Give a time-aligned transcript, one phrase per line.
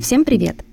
[0.00, 0.64] Всем привет!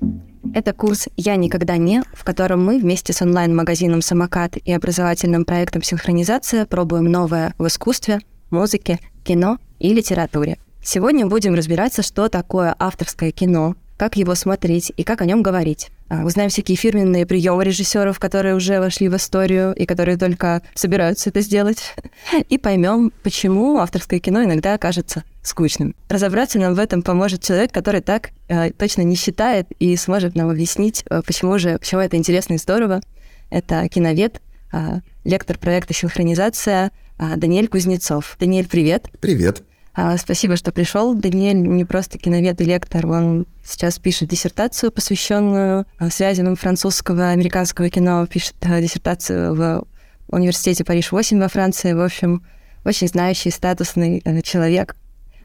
[0.54, 5.84] Это курс «Я никогда не», в котором мы вместе с онлайн-магазином «Самокат» и образовательным проектом
[5.84, 8.22] «Синхронизация» пробуем новое в искусстве,
[8.52, 10.58] музыке, кино и литературе.
[10.82, 15.90] Сегодня будем разбираться, что такое авторское кино, как его смотреть и как о нем говорить.
[16.10, 21.30] А, узнаем всякие фирменные приемы режиссеров, которые уже вошли в историю и которые только собираются
[21.30, 21.96] это сделать.
[22.50, 25.96] И поймем, почему авторское кино иногда кажется скучным.
[26.08, 30.50] Разобраться нам в этом поможет человек, который так э, точно не считает и сможет нам
[30.50, 33.02] объяснить, э, почему же, почему это интересно и здорово.
[33.50, 38.38] Это киновед, э, лектор проекта «Синхронизация» э, Даниэль Кузнецов.
[38.40, 39.10] Даниэль, привет.
[39.20, 39.64] Привет.
[40.00, 41.16] А, спасибо, что пришел.
[41.16, 47.34] Даниэль не просто киновед и лектор, он сейчас пишет диссертацию, посвященную а, связям французского и
[47.34, 49.88] американского кино, пишет а, диссертацию в
[50.28, 51.94] университете Париж-8 во Франции.
[51.94, 52.44] В общем,
[52.86, 54.96] очень знающий, статусный э, человек.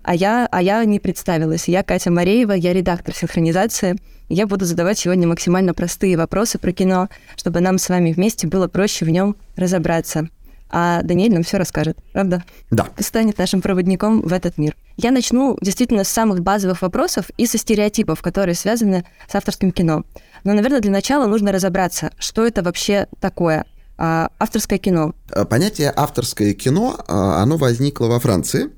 [0.02, 1.66] А я, а я не представилась.
[1.66, 3.97] Я Катя Мареева, я редактор синхронизации.
[4.28, 8.69] Я буду задавать сегодня максимально простые вопросы про кино, чтобы нам с вами вместе было
[8.69, 10.28] проще в нем разобраться
[10.73, 12.42] а Даниэль нам все расскажет, правда?
[12.70, 12.89] Да.
[12.97, 14.75] И станет нашим проводником в этот мир.
[14.97, 20.05] Я начну действительно с самых базовых вопросов и со стереотипов, которые связаны с авторским кино.
[20.45, 23.67] Но, наверное, для начала нужно разобраться, что это вообще такое
[23.98, 25.15] а, авторское кино.
[25.31, 28.70] Э, понятие авторское кино, а, оно возникло во Франции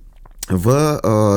[0.48, 0.68] в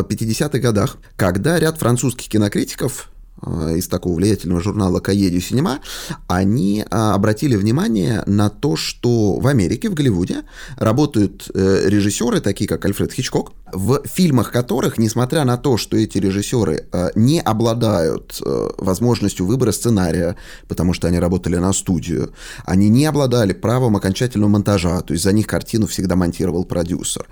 [0.10, 5.80] 50-х э, годах, когда ряд французских кинокритиков Э, из такого влиятельного журнала «Каеди Синема»,
[6.28, 10.44] они а, обратили внимание на то, что в Америке, в Голливуде,
[10.78, 16.18] работают э, режиссеры, такие как Альфред Хичкок, в фильмах которых, несмотря на то, что эти
[16.18, 18.42] режиссеры э, не обладают
[18.78, 20.36] возможностью выбора сценария,
[20.68, 22.34] потому что они работали на студию,
[22.66, 27.28] они не обладали правом окончательного монтажа, то есть за них картину всегда монтировал продюсер.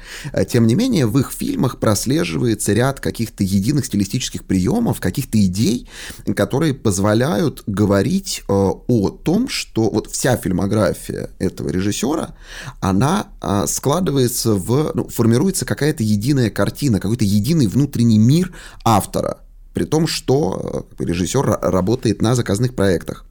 [0.50, 5.88] Тем не менее, в их фильмах прослеживается ряд каких-то единых стилистических приемов, каких-то идей,
[6.36, 12.36] которые позволяют говорить э, о том, что вот вся фильмография этого режиссера,
[12.80, 18.54] она э, складывается в, ну, формируется какая-то единая картина, какой-то единый внутренний мир
[18.84, 19.40] автора
[19.74, 23.26] при том, что э, режиссер работает на заказных проектах.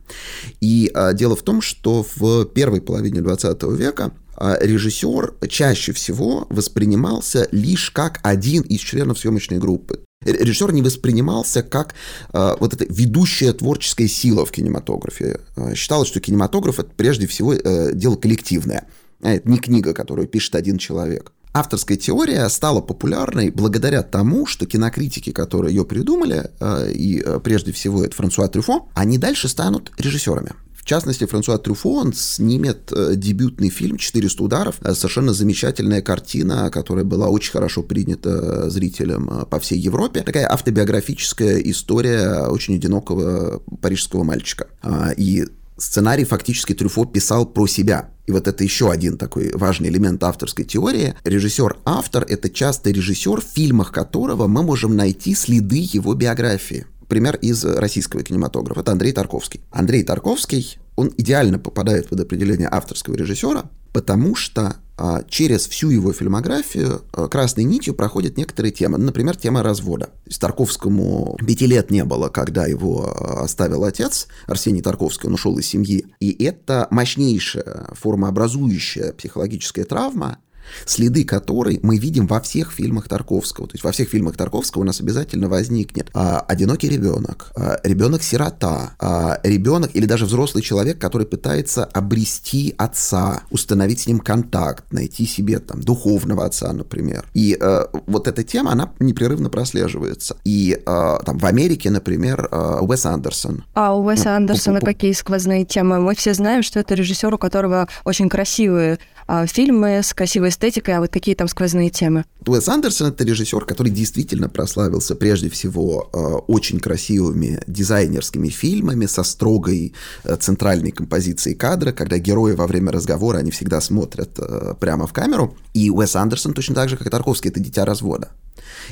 [0.60, 7.90] И дело в том, что в первой половине 20 века режиссер чаще всего воспринимался лишь
[7.90, 11.94] как один из членов съемочной группы режиссер не воспринимался как
[12.32, 15.40] э, вот эта ведущая творческая сила в кинематографе.
[15.56, 18.86] Э, считалось, что кинематограф это прежде всего э, дело коллективное.
[19.22, 21.32] А это не книга, которую пишет один человек.
[21.56, 27.70] Авторская теория стала популярной благодаря тому, что кинокритики, которые ее придумали, э, и э, прежде
[27.70, 30.50] всего это Франсуа Трюфо, они дальше станут режиссерами.
[30.84, 34.76] В частности, Франсуа Трюфо, он снимет э, дебютный фильм «400 ударов».
[34.82, 40.20] Э, совершенно замечательная картина, которая была очень хорошо принята зрителям э, по всей Европе.
[40.20, 44.66] Такая автобиографическая история очень одинокого парижского мальчика.
[44.82, 45.46] А, и
[45.78, 48.10] сценарий фактически Трюфо писал про себя.
[48.26, 51.14] И вот это еще один такой важный элемент авторской теории.
[51.24, 57.64] Режиссер-автор— это часто режиссер, в фильмах которого мы можем найти следы его биографии пример из
[57.64, 58.80] российского кинематографа.
[58.80, 59.60] Это Андрей Тарковский.
[59.70, 66.12] Андрей Тарковский, он идеально попадает под определение авторского режиссера, потому что а, через всю его
[66.12, 68.98] фильмографию а, красной нитью проходят некоторые темы.
[68.98, 70.10] Ну, например, тема развода.
[70.28, 75.56] То Тарковскому пяти лет не было, когда его а, оставил отец, Арсений Тарковский, он ушел
[75.58, 76.06] из семьи.
[76.18, 80.38] И это мощнейшая формообразующая психологическая травма,
[80.86, 83.66] следы которой мы видим во всех фильмах Тарковского.
[83.68, 88.94] То есть во всех фильмах Тарковского у нас обязательно возникнет а, одинокий ребенок, а, ребенок-сирота,
[88.98, 95.26] а, ребенок или даже взрослый человек, который пытается обрести отца, установить с ним контакт, найти
[95.26, 97.24] себе там духовного отца, например.
[97.34, 100.36] И а, вот эта тема, она непрерывно прослеживается.
[100.44, 103.64] И а, там в Америке, например, а, Уэс Андерсон.
[103.74, 106.00] А у Уэса Андерсона какие сквозные темы?
[106.00, 108.98] Мы все знаем, что это режиссер, у которого очень красивые
[109.46, 112.24] фильмы с красивой эстетикой, а вот какие там сквозные темы?
[112.46, 119.22] Уэс Андерсон— это режиссер, который действительно прославился прежде всего э, очень красивыми дизайнерскими фильмами со
[119.22, 119.94] строгой
[120.24, 125.12] э, центральной композицией кадра, когда герои во время разговора, они всегда смотрят э, прямо в
[125.12, 125.56] камеру.
[125.72, 128.30] И Уэс Андерсон точно так же, как и Тарковский, это дитя развода.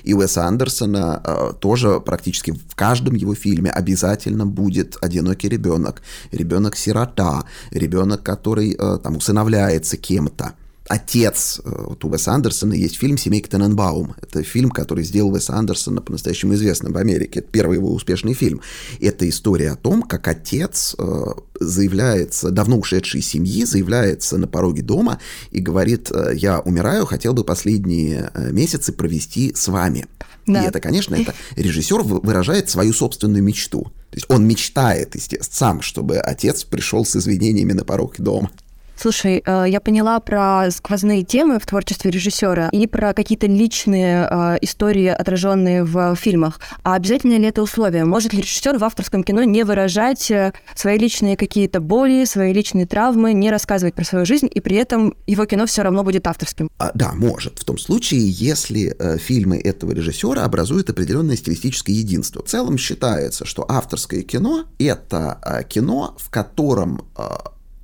[0.05, 7.45] И Уэса Андерсона э, тоже практически в каждом его фильме обязательно будет одинокий ребенок, ребенок-сирота,
[7.71, 10.55] ребенок, который э, там усыновляется кем-то.
[10.89, 14.15] Отец э, вот у Андерсона есть фильм «Семейка Тененбаум».
[14.21, 17.41] Это фильм, который сделал Уэса Андерсона по-настоящему известным в Америке.
[17.41, 18.61] Это первый его успешный фильм.
[19.01, 21.25] Это история о том, как отец э,
[21.61, 25.21] заявляется, давно ушедший из семьи, заявляется на пороге дома
[25.51, 30.07] и говорит, э, я умираю, хотел бы последние месяцы провести с вами.
[30.47, 30.65] Да.
[30.65, 33.85] И это, конечно, это режиссер выражает свою собственную мечту.
[34.11, 38.51] То есть он мечтает, естественно, сам, чтобы отец пришел с извинениями на порог дома.
[38.97, 44.59] Слушай, э, я поняла про сквозные темы в творчестве режиссера и про какие-то личные э,
[44.61, 46.61] истории, отраженные в фильмах.
[46.85, 48.05] А обязательно ли это условие?
[48.05, 52.87] Может ли режиссер в авторском кино не выражать э, свои личные какие-то боли, свои личные
[52.87, 56.71] травмы, не рассказывать про свою жизнь, и при этом его кино все равно будет авторским?
[56.79, 57.59] А, да, может.
[57.59, 62.43] В том случае, если фильмы этого режиссера образуют определенное стилистическое единство.
[62.43, 67.07] В целом считается, что авторское кино— это кино, в котором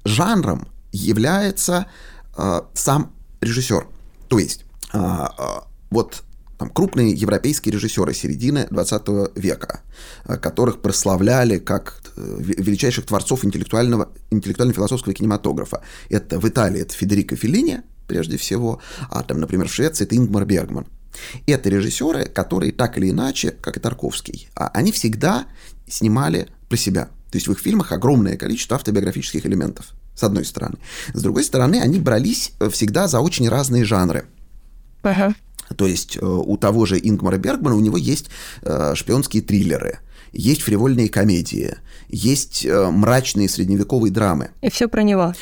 [0.05, 1.87] жанром является
[2.37, 3.87] э, сам режиссер.
[4.29, 5.43] То есть э, э,
[5.91, 6.23] вот
[6.59, 9.83] там, крупные европейские режиссеры середины 20 века,
[10.25, 15.83] которых прославляли как величайших творцов интеллектуального, интеллектуально-философского кинематографа.
[16.09, 20.47] Это в Италии это Федерико Феллини, прежде всего, а там, например, в Швеции это Ингмар
[20.47, 20.89] Бергман.
[21.47, 25.47] Это режиссеры, которые так или иначе, как и Тарковский, а они всегда
[25.87, 27.05] снимали про себя.
[27.31, 30.79] То есть в их фильмах огромное количество автобиографических элементов с одной стороны.
[31.15, 34.25] С другой стороны, они брались э, всегда за очень разные жанры.
[35.03, 35.35] Ага.
[35.77, 38.31] То есть э, у того же Ингмара Бергмана у него есть
[38.63, 40.01] э, шпионские триллеры,
[40.33, 41.77] есть фривольные комедии,
[42.09, 44.51] есть мрачные средневековые драмы.
[44.61, 45.35] И все про него.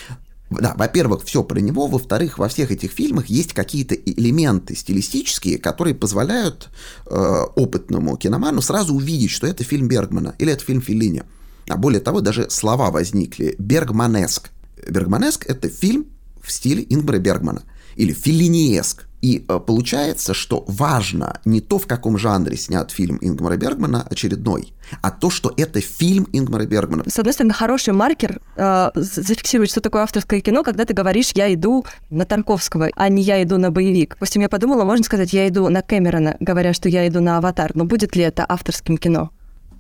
[0.51, 5.95] Да, во-первых, все про него, во-вторых, во всех этих фильмах есть какие-то элементы стилистические, которые
[5.95, 6.69] позволяют
[7.07, 7.17] э,
[7.57, 11.25] опытному киноману сразу увидеть, что это фильм Бергмана или это фильм Феллини.
[11.69, 13.57] А более того, даже слова возникли.
[13.59, 14.51] Бергманеск.
[14.89, 16.07] Бергманеск— это фильм
[16.43, 17.63] в стиле Ингмара Бергмана
[17.97, 19.07] или филиниеск.
[19.23, 24.75] И э, получается, что важно не то, в каком жанре снят фильм Ингмара Бергмана очередной,
[25.01, 27.03] а то, что это фильм Ингмара Бергмана.
[27.09, 31.53] С одной стороны, хороший маркер э, зафиксировать, что такое авторское кино, когда ты говоришь «я
[31.53, 34.15] иду на Тарковского», а не «я иду на боевик».
[34.15, 37.73] Допустим, я подумала, можно сказать «я иду на Кэмерона», говоря, что «я иду на «Аватар»,
[37.75, 39.31] но будет ли это авторским кино?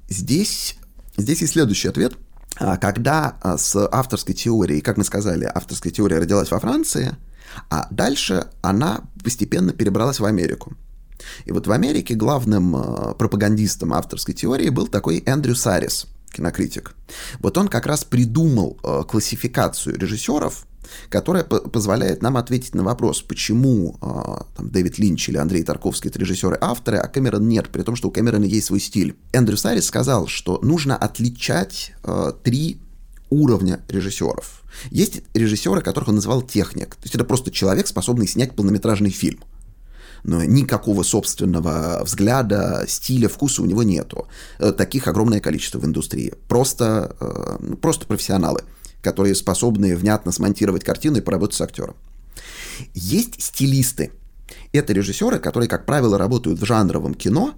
[0.08, 0.76] Здесь,
[1.16, 2.14] здесь и следующий ответ–
[2.58, 7.14] когда а, с авторской теорией, как мы сказали, авторская теория родилась во Франции,
[7.70, 10.74] а дальше она постепенно перебралась в Америку.
[11.44, 16.94] И вот в Америке главным а, пропагандистом авторской теории был такой Эндрю Сарис, кинокритик.
[17.40, 18.74] Вот он как раз придумал
[19.08, 20.66] классификацию режиссеров,
[21.08, 24.06] которая позволяет нам ответить на вопрос, почему э,
[24.56, 28.08] там, Дэвид Линч или Андрей Тарковский это режиссеры авторы, а Кэмерон нет, при том, что
[28.08, 29.16] у Кэмерона есть свой стиль.
[29.32, 32.80] Эндрю Сарис сказал, что нужно отличать э, три
[33.30, 34.62] уровня режиссеров.
[34.90, 36.96] Есть режиссеры, которых он называл техник.
[36.96, 39.40] То есть это просто человек, способный снять полнометражный фильм.
[40.22, 44.26] Но никакого собственного взгляда, стиля, вкуса у него нету.
[44.58, 46.34] Э, таких огромное количество в индустрии.
[46.48, 47.16] Просто,
[47.60, 48.62] ну, просто профессионалы
[49.02, 51.96] которые способны внятно смонтировать картину и поработать с актером.
[52.94, 54.12] Есть стилисты.
[54.72, 57.54] Это режиссеры, которые, как правило, работают в жанровом кино,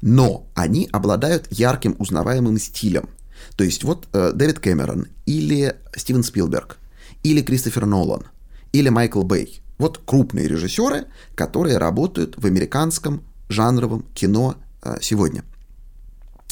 [0.00, 3.08] но они обладают ярким узнаваемым стилем.
[3.56, 6.78] То есть вот э, Дэвид Кэмерон или Стивен Спилберг,
[7.22, 8.24] или Кристофер Нолан,
[8.72, 9.60] или Майкл Бэй.
[9.78, 15.44] Вот крупные режиссеры, которые работают в американском жанровом кино э, сегодня.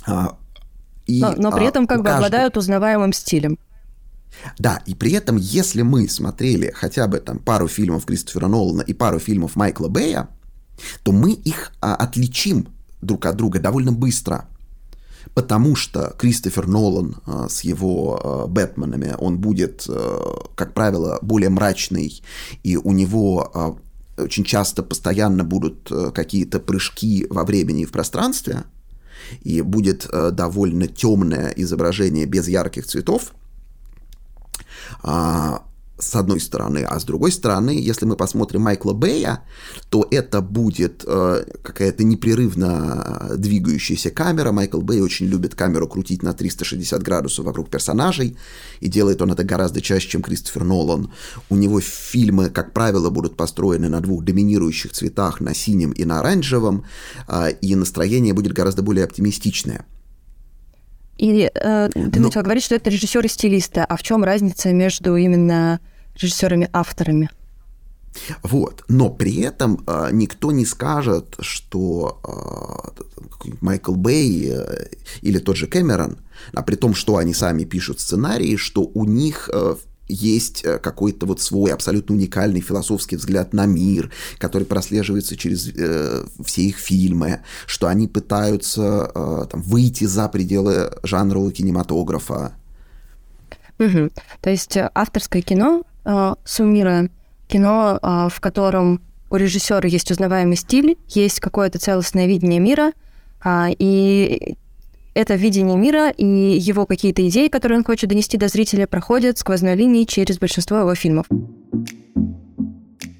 [0.06, 0.36] А,
[1.06, 2.26] и, но, но при а, этом как бы каждого...
[2.26, 3.58] обладают узнаваемым стилем.
[4.58, 8.92] Да, и при этом, если мы смотрели хотя бы там пару фильмов Кристофера Нолана и
[8.92, 10.28] пару фильмов Майкла Бэя,
[11.02, 12.68] то мы их а, отличим
[13.00, 14.48] друг от друга довольно быстро.
[15.34, 21.50] Потому что Кристофер Нолан а, с его а, Бэтменами, он будет, а, как правило, более
[21.50, 22.22] мрачный,
[22.62, 23.76] и у него а,
[24.22, 28.64] очень часто постоянно будут а, какие-то прыжки во времени и в пространстве,
[29.42, 33.32] и будет а, довольно темное изображение без ярких цветов–
[35.02, 35.66] а,
[35.98, 39.44] с одной стороны, а с другой стороны, если мы посмотрим Майкла Бэя,
[39.88, 44.52] то это будет э, какая-то непрерывно двигающаяся камера.
[44.52, 48.36] Майкл Бэй очень любит камеру крутить на 360 градусов вокруг персонажей,
[48.80, 51.10] и делает он это гораздо чаще, чем Кристофер Нолан.
[51.48, 56.20] У него фильмы, как правило, будут построены на двух доминирующих цветах, на синем и на
[56.20, 56.84] оранжевом,
[57.26, 59.86] э, и настроение будет гораздо более оптимистичное.
[61.18, 62.26] И э, ты Но...
[62.26, 63.80] начал говорить, что это режиссеры-стилисты.
[63.80, 65.80] А в чем разница между именно
[66.14, 67.30] режиссерами-авторами?
[68.42, 68.84] Вот.
[68.88, 72.20] Но при этом э, никто не скажет, что
[73.44, 74.88] э, Майкл Бэй э,
[75.22, 76.18] или тот же Кэмерон,
[76.52, 79.76] а при том, что они сами пишут сценарии, что у них э,
[80.08, 86.24] есть э, какой-то вот свой абсолютно уникальный философский взгляд на мир, который прослеживается через э,
[86.44, 92.52] все их фильмы, что они пытаются э, там, выйти за пределы жанрового кинематографа.
[93.78, 94.10] Угу.
[94.40, 97.10] То есть э, авторское кино, э, суммируя
[97.48, 102.92] кино, э, в котором у режиссера есть узнаваемый стиль, есть какое-то целостное видение мира,
[103.44, 104.56] э, и
[105.16, 109.74] это видение мира и его какие-то идеи, которые он хочет донести до зрителя, проходят сквозной
[109.74, 111.26] линией через большинство его фильмов.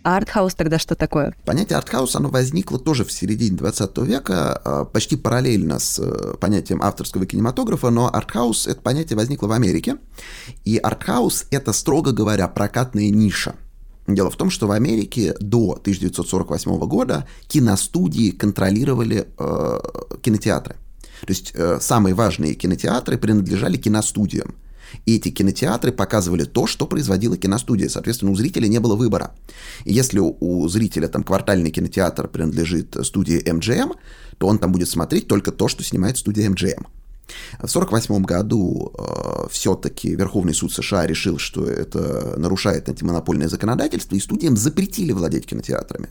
[0.02, 1.34] Артхаус тогда что такое?
[1.46, 6.80] Понятие артхаус, оно возникло тоже в середине 20 века, а, почти параллельно с э, понятием
[6.80, 9.96] авторского кинематографа, но артхаус, это понятие возникло в Америке,
[10.64, 13.56] и артхаус— это, строго говоря, прокатная ниша.
[14.06, 19.78] Дело в том, что в Америке до 1948 года киностудии контролировали э,
[20.22, 20.76] кинотеатры.
[21.20, 24.54] То есть э, самые важные кинотеатры принадлежали киностудиям.
[25.04, 27.88] И эти кинотеатры показывали то, что производила киностудия.
[27.88, 29.32] Соответственно, у зрителя не было выбора.
[29.85, 33.94] И если у, зрителя там квартальный кинотеатр принадлежит студии MGM,
[34.38, 36.87] то он там будет смотреть только то, что снимает студия MGM.
[37.58, 44.20] В 1948 году э, все-таки Верховный суд США решил, что это нарушает антимонопольное законодательство, и
[44.20, 46.08] студиям запретили владеть кинотеатрами.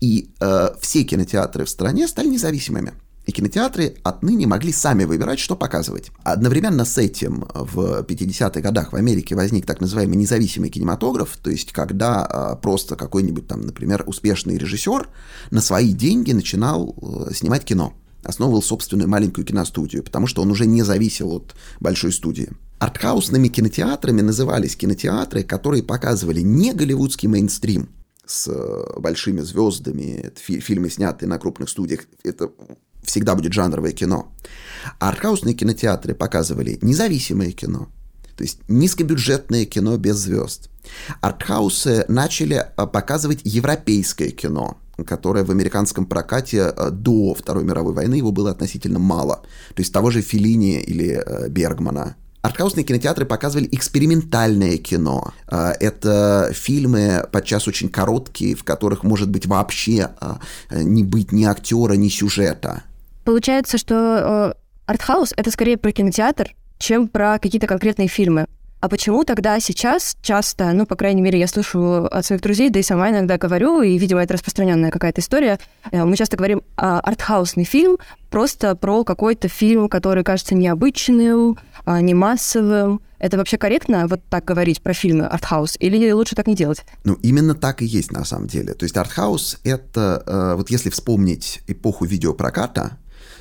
[0.00, 2.92] И э, все кинотеатры в стране стали независимыми.
[3.30, 6.10] И кинотеатры отныне могли сами выбирать, что показывать.
[6.24, 11.70] Одновременно с этим в 50-х годах в Америке возник так называемый независимый кинематограф, то есть
[11.70, 15.08] когда а, просто какой-нибудь там, например, успешный режиссер
[15.52, 17.94] на свои деньги начинал э, снимать кино
[18.24, 22.50] основывал собственную маленькую киностудию, потому что он уже не зависел от большой студии.
[22.80, 27.90] Артхаусными кинотеатрами назывались кинотеатры, которые показывали не голливудский мейнстрим,
[28.26, 32.00] с э, большими звездами, фильмы, снятые на крупных студиях.
[32.24, 32.50] Это
[33.02, 34.32] всегда будет жанровое кино.
[34.98, 37.88] А артхаусные кинотеатры показывали независимое кино,
[38.36, 40.70] то есть низкобюджетное кино без звезд.
[41.20, 48.14] Артхаусы начали а, показывать европейское кино, которое в американском прокате а, до Второй мировой войны
[48.14, 49.42] его было относительно мало.
[49.74, 52.16] То есть того же Филини или а, Бергмана.
[52.40, 55.34] Артхаусные кинотеатры показывали экспериментальное кино.
[55.46, 60.08] Это фильмы подчас очень короткие, в которых может быть вообще
[60.70, 62.84] не быть ни актера, ни сюжета.
[63.24, 64.52] Получается, что э,
[64.86, 68.46] артхаус— это скорее про кинотеатр, чем про какие-то конкретные фильмы.
[68.80, 72.80] А почему тогда сейчас часто, ну, по крайней мере, я слышу от своих друзей, да
[72.80, 75.58] и сама иногда говорю, и, видимо, это распространенная какая-то история,
[75.92, 77.98] э, мы часто говорим а, артхаусный фильм
[78.30, 83.02] просто про какой-то фильм, который кажется необычным, а, не массовым.
[83.18, 85.76] Это вообще корректно вот так говорить про фильмы артхаус?
[85.78, 86.82] Или лучше так не делать?
[87.04, 88.72] Ну, именно так и есть на самом деле.
[88.72, 92.96] То есть артхаус— это, э, вот если вспомнить эпоху видеопроката,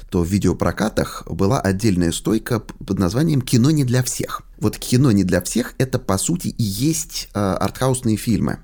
[0.09, 4.43] то в видеопрокатах была отдельная стойка под названием «Кино не для всех».
[4.57, 8.59] Вот «Кино не для всех»— это, по сути, и есть э, артхаусные фильмы.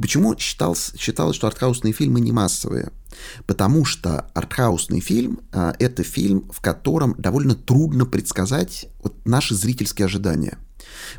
[0.00, 2.90] Почему считалось, считалось, что артхаусные фильмы не массовые?
[3.46, 10.06] Потому что артхаусный фильм э, это фильм, в котором довольно трудно предсказать вот, наши зрительские
[10.06, 10.58] ожидания.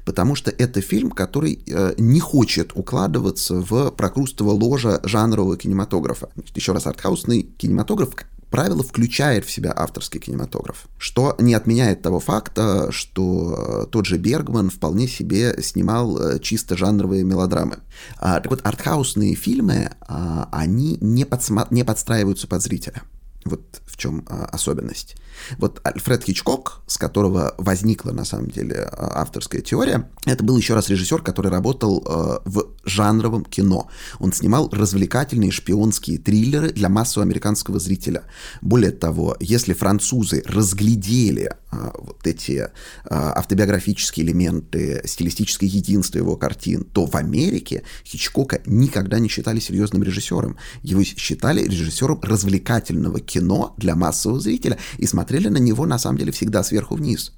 [0.05, 6.29] Потому что это фильм, который э, не хочет укладываться в прокрустово ложа жанрового кинематографа.
[6.55, 8.15] Еще раз, артхаусный кинематограф
[8.51, 14.17] правило, включает в себя авторский кинематограф, что не отменяет того факта, что э, тот же
[14.17, 17.79] Бергман вполне себе снимал э, чисто жанровые мелодрамы.
[18.17, 23.01] А, так вот, артхаусные фильмы, а, они не, подсма- не подстраиваются под зрителя.
[23.46, 25.15] Вот чем а, особенность.
[25.58, 30.74] Вот Альфред Хичкок, с которого возникла на самом деле а, авторская теория, это был еще
[30.74, 33.89] раз режиссер, который работал а, в жанровом кино.
[34.20, 38.24] Он снимал развлекательные шпионские триллеры для массового американского зрителя.
[38.62, 42.67] Более того, если французы разглядели вот эти
[43.05, 50.58] автобиографические элементы, стилистическое единство его картин, то в Америке Хичкока никогда не считали серьезным режиссером.
[50.81, 56.31] Его считали режиссером развлекательного кино для массового зрителя и смотрели на него на самом деле
[56.31, 57.33] всегда сверху вниз.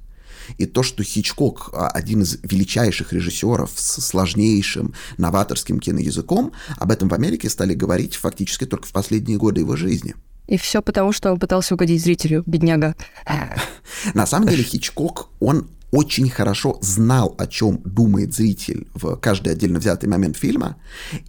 [0.58, 7.08] И то, что Хичкок а, один из величайших режиссеров с сложнейшим новаторским киноязыком, об этом
[7.08, 10.16] в Америке стали говорить фактически только в последние годы его жизни.
[10.48, 12.96] И все потому, что он пытался угодить зрителю, бедняга.
[14.14, 19.80] На самом деле Хичкок, он очень хорошо знал, о чем думает зритель в каждый отдельно
[19.80, 20.78] взятый момент фильма,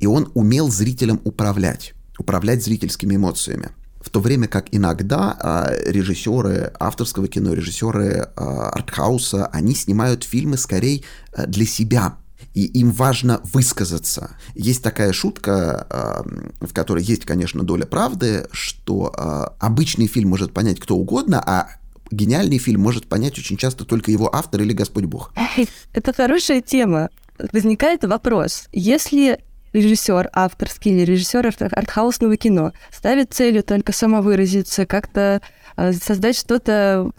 [0.01, 3.71] и он умел зрителем управлять, управлять зрительскими эмоциями.
[4.05, 10.59] В то время как иногда а, режиссеры авторского кино, режиссеры а, артхауса, они снимают фильмы
[10.59, 12.19] скорее а, для себя,
[12.53, 14.37] и им важно высказаться.
[14.55, 16.25] Есть такая шутка,
[16.61, 19.13] в которой есть, конечно, доля правды, что
[19.59, 21.69] обычный фильм может понять кто угодно, а
[22.13, 25.33] гениальный фильм может понять очень часто только его автор или Господь Бог.
[25.93, 27.09] Это хорошая тема.
[27.53, 29.41] возникает вопрос, если
[29.75, 35.43] режиссер авторский или режиссер артхаусного кино ставит целью только самовыразиться, как-то
[35.77, 37.11] э, создать что-то,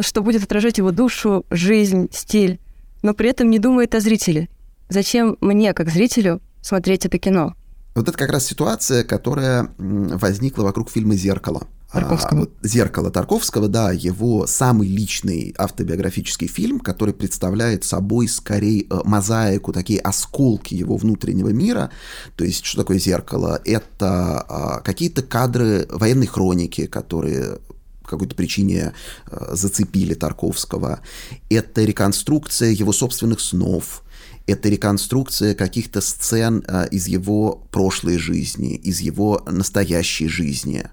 [0.00, 2.60] что будет отражать его душу, жизнь, стиль,
[3.02, 4.48] но при этом не думает о зрителе.
[4.88, 7.54] Зачем мне, как зрителю, смотреть это кино?
[7.94, 11.66] Вот это как раз ситуация, которая возникла вокруг фильма «Зеркало».
[11.94, 12.42] Тарковского.
[12.44, 19.72] А, «Зеркало» Тарковского, да, его самый личный автобиографический фильм, который представляет собой скорее э, мозаику,
[19.72, 21.90] такие осколки его внутреннего мира.
[22.36, 23.60] То есть, что такое «Зеркало»?
[23.64, 27.58] Это а, какие-то кадры военной хроники, которые
[28.04, 28.92] какой-то причине
[29.30, 31.00] э, зацепили Тарковского.
[31.48, 34.04] Это реконструкция его собственных снов,
[34.46, 40.84] это реконструкция каких-то сцен а, из его прошлой жизни, из его настоящей жизни.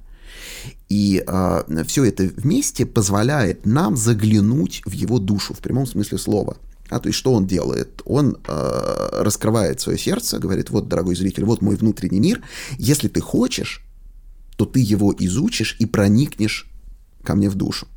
[0.89, 6.57] И а, все это вместе позволяет нам заглянуть в его душу в прямом смысле слова.
[6.89, 8.01] А то есть что он делает?
[8.03, 12.43] Он э, раскрывает свое сердце, говорит, вот, дорогой зритель, вот мой внутренний мир.
[12.77, 13.85] Если ты хочешь,
[14.57, 16.69] то ты его изучишь и проникнешь
[17.23, 17.87] ко мне в душу.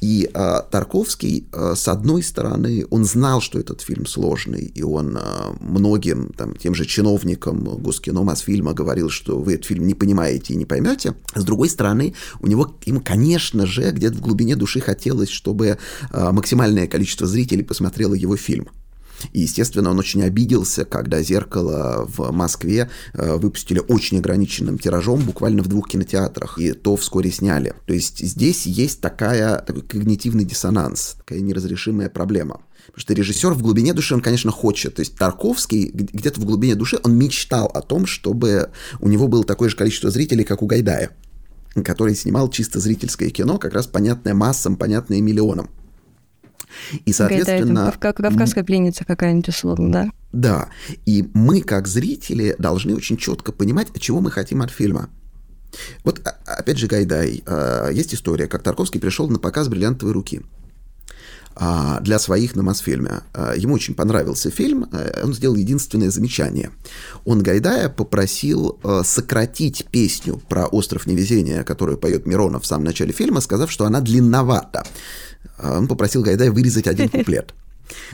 [0.00, 5.16] И э, Тарковский, э, с одной стороны, он знал, что этот фильм сложный, и он
[5.16, 5.20] э,
[5.60, 10.56] многим, там, тем же чиновникам Госкино Мосфильма говорил, что вы этот фильм не понимаете и
[10.56, 11.14] не поймете.
[11.34, 16.30] С другой стороны, у него, ему, конечно же, где-то в глубине души хотелось, чтобы э,
[16.32, 18.68] максимальное количество зрителей посмотрело его фильм.
[19.32, 25.62] И, естественно, он очень обиделся, когда «Зеркало» в Москве э, выпустили очень ограниченным тиражом, буквально
[25.62, 27.74] в двух кинотеатрах, и то вскоре сняли.
[27.86, 32.62] То есть здесь есть такая, такой когнитивный диссонанс, такая неразрешимая проблема.
[32.86, 34.96] Потому что режиссер в глубине души, он, конечно, хочет.
[34.96, 39.44] То есть Тарковский где-то в глубине души, он мечтал о том, чтобы у него было
[39.44, 41.10] такое же количество зрителей, как у Гайдая,
[41.84, 45.70] который снимал чисто зрительское кино, как раз понятное массам, понятное миллионам.
[47.04, 47.92] И, соответственно...
[47.94, 50.10] Это кавказская пленница какая-нибудь условно, да?
[50.32, 50.68] Да.
[51.06, 55.10] И мы, как зрители, должны очень четко понимать, чего мы хотим от фильма.
[56.04, 57.42] Вот, а, опять же, Гайдай.
[57.46, 60.42] А, есть история, как Тарковский пришел на показ «Бриллиантовой руки»
[61.54, 63.22] а, для своих на Мосфильме.
[63.56, 64.88] Ему очень понравился фильм,
[65.22, 66.70] он сделал единственное замечание.
[67.24, 73.40] Он Гайдая попросил сократить песню про остров невезения, которую поет Миронов в самом начале фильма,
[73.40, 74.84] сказав, что она длинновата.
[75.62, 77.54] А, он попросил Гайдая вырезать один куплет.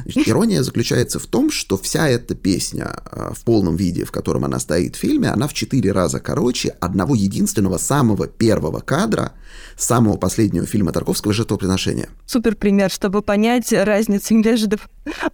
[0.04, 4.44] Значит, ирония заключается в том, что вся эта песня а, в полном виде, в котором
[4.44, 9.32] она стоит в фильме, она в четыре раза короче одного единственного самого первого кадра
[9.76, 12.08] самого последнего фильма Тарковского «Жертвоприношение».
[12.26, 14.78] Супер пример, чтобы понять разницу между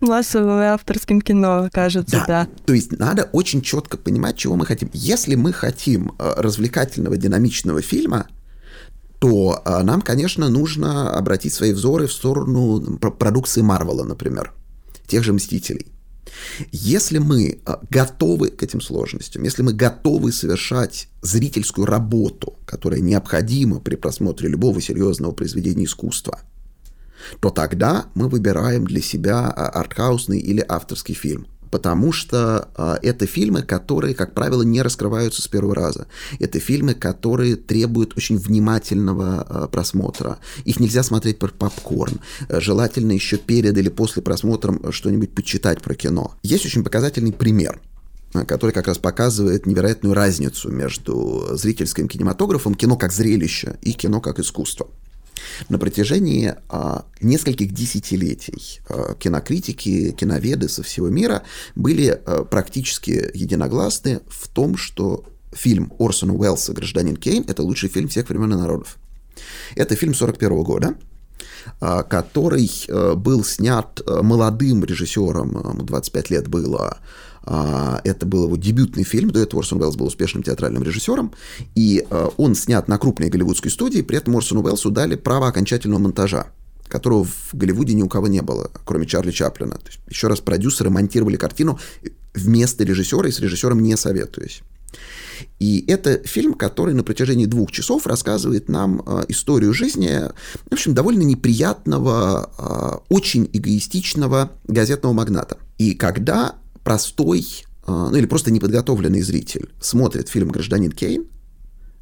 [0.01, 2.45] массовым и авторским кино, кажется, да.
[2.45, 2.49] да.
[2.67, 4.91] То есть надо очень четко понимать, чего мы хотим.
[4.93, 8.27] Если мы хотим а, развлекательного, динамичного фильма,
[9.19, 14.53] то а, нам, конечно, нужно обратить свои взоры в сторону продукции Марвела, например,
[15.07, 15.87] тех же «Мстителей».
[16.73, 23.81] Если мы а, готовы к этим сложностям, если мы готовы совершать зрительскую работу, которая необходима
[23.81, 26.41] при просмотре любого серьезного произведения искусства,
[27.41, 33.27] то тогда мы выбираем для себя а, артхаусный или авторский фильм потому что э, это
[33.27, 36.07] фильмы, которые, как правило, не раскрываются с первого раза.
[36.39, 40.39] Это фильмы, которые требуют очень внимательного э, просмотра.
[40.65, 42.21] Их нельзя смотреть под попкорн.
[42.49, 46.37] Желательно еще перед или после просмотра что-нибудь почитать про кино.
[46.45, 47.81] Есть очень показательный пример
[48.49, 54.41] который как раз показывает невероятную разницу между зрительским кинематографом, кино как зрелище и кино как
[54.41, 54.89] искусство.
[55.69, 61.43] На протяжении а, нескольких десятилетий а, кинокритики, киноведы со всего мира
[61.75, 68.09] были а, практически единогласны в том, что фильм Орсона Уэллса «Гражданин Кейн»— это лучший фильм
[68.09, 68.99] всех времен и народов.
[69.77, 70.95] Это фильм 41 года,
[71.81, 76.99] а, который а, был снят а, молодым режиссером, ему 25 лет было,
[77.47, 81.33] это был его дебютный фильм, до этого Орсон Уэллс был успешным театральным режиссером,
[81.75, 86.01] и а, он снят на крупной голливудской студии, при этом Орсону Уэллсу дали право окончательного
[86.01, 86.47] монтажа
[86.87, 89.73] которого в Голливуде ни у кого не было, кроме Чарли Чаплина.
[89.73, 91.81] То есть, еще раз, продюсеры монтировали картину
[92.35, 94.63] вместо режиссера и с режиссером не советуясь.
[95.59, 100.21] И это фильм, который на протяжении двух часов рассказывает нам э, историю жизни,
[100.71, 105.59] в общем, довольно неприятного, э, очень эгоистичного газетного магната.
[105.79, 106.55] И когда
[106.85, 111.27] простой, а, ну или просто неподготовленный зритель смотрит фильм «Гражданин Кейн»,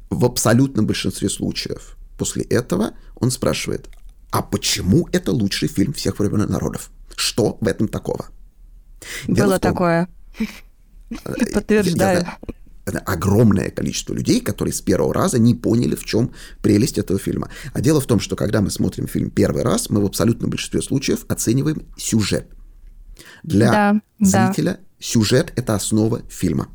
[0.09, 3.89] в абсолютном большинстве случаев после этого он спрашивает,
[4.29, 6.91] а почему это лучший фильм всех времен народов?
[7.15, 8.27] Что в этом такого?
[9.27, 10.07] Было том, такое.
[11.09, 12.27] Э, Подтверждаю.
[13.05, 17.49] огромное количество людей, которые с первого раза не поняли, в чем прелесть этого фильма.
[17.73, 20.81] А дело в том, что когда мы смотрим фильм первый раз, мы в абсолютном большинстве
[20.81, 22.47] случаев оцениваем сюжет–
[23.43, 24.79] Для да, зрителя да.
[24.99, 26.67] сюжет— это основа фильма.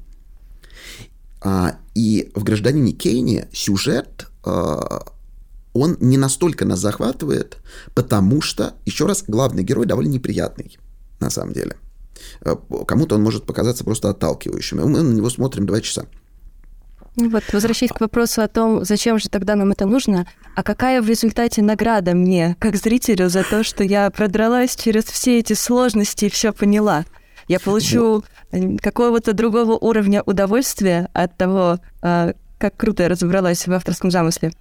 [1.40, 5.05] А, и в «Гражданине Кейне» сюжет а,
[5.72, 7.59] он не настолько нас захватывает,
[7.94, 10.79] потому что, еще раз, главный герой довольно неприятный,
[11.20, 11.77] на самом деле.
[12.40, 14.79] А, кому-то он может показаться просто отталкивающим.
[14.79, 16.07] Мы на него смотрим два часа.
[17.18, 21.09] Вот, возвращаясь к вопросу о том, зачем же тогда нам это нужно, а какая в
[21.09, 26.31] результате награда мне, как зрителю, за то, что я продралась через все эти сложности и
[26.31, 27.04] все поняла?
[27.48, 28.22] Я получу
[28.81, 34.52] какого-то другого уровня удовольствия от того, а, как круто я разобралась в авторском замысле.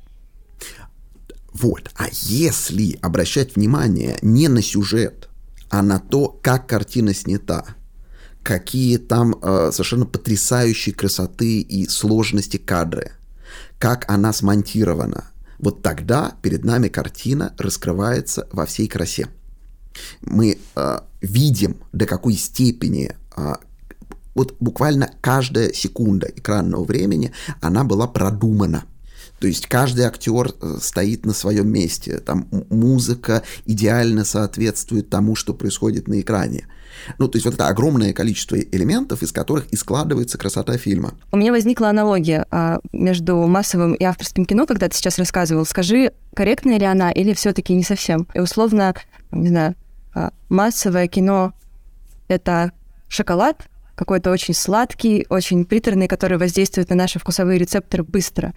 [1.54, 1.92] Вот.
[1.96, 5.30] А если обращать внимание не на сюжет,
[5.70, 7.66] а на то, как картина снята,
[8.48, 13.12] какие там э, совершенно потрясающие красоты и сложности кадры,
[13.78, 15.26] как она смонтирована,
[15.60, 19.28] вот тогда перед нами картина раскрывается во всей красе.
[20.22, 23.56] Мы э, видим, до какой степени э,
[24.34, 28.86] вот буквально каждая секунда экранного времени, она была продумана.
[29.40, 32.18] То есть каждый актер э, стоит на своем месте.
[32.20, 36.68] Там музыка идеально соответствует тому, что происходит на экране.
[37.20, 41.14] Ну, то есть вот это огромное количество элементов, из которых и складывается красота фильма.
[41.32, 45.66] У меня возникла аналогия а, между массовым и авторским кино, когда ты сейчас рассказывал.
[45.66, 48.28] Скажи, корректная ли она или все-таки не совсем?
[48.34, 48.96] И условно,
[49.32, 49.76] не знаю,
[50.14, 51.54] а, массовое кино—
[52.28, 52.72] это
[53.08, 58.54] шоколад, какой-то очень сладкий, очень приторный, который воздействует на наши вкусовые рецепторы быстро.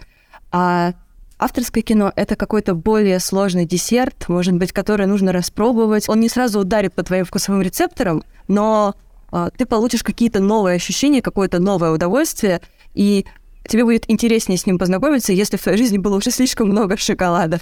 [0.51, 0.93] А
[1.37, 6.07] авторское кино— это какой-то более сложный десерт, может быть, который нужно распробовать.
[6.09, 8.95] Он не сразу ударит по твоим вкусовым рецепторам, но
[9.31, 12.61] а, ты получишь какие-то новые ощущения, какое-то новое удовольствие,
[12.93, 13.25] и
[13.67, 17.61] тебе будет интереснее с ним познакомиться, если в твоей жизни было уже слишком много шоколада.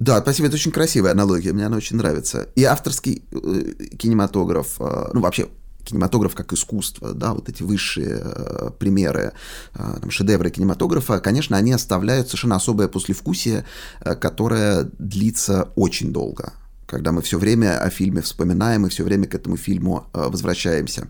[0.00, 2.48] Да, спасибо, это очень красивая аналогия, мне она очень нравится.
[2.56, 5.46] И авторский э, кинематограф, э, ну вообще
[5.84, 9.32] кинематограф как искусство, да, вот эти высшие э, примеры,
[9.74, 13.64] э, там, шедевры кинематографа, конечно, они оставляют совершенно особое послевкусие,
[14.00, 16.52] э, которое длится очень долго,
[16.86, 21.08] когда мы все время о фильме вспоминаем и все время к этому фильму возвращаемся.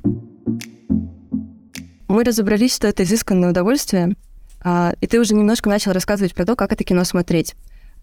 [2.15, 4.15] Мы разобрались, что это изысканное удовольствие,
[4.65, 7.57] э, и ты уже немножко начал рассказывать про то, как это кино смотреть.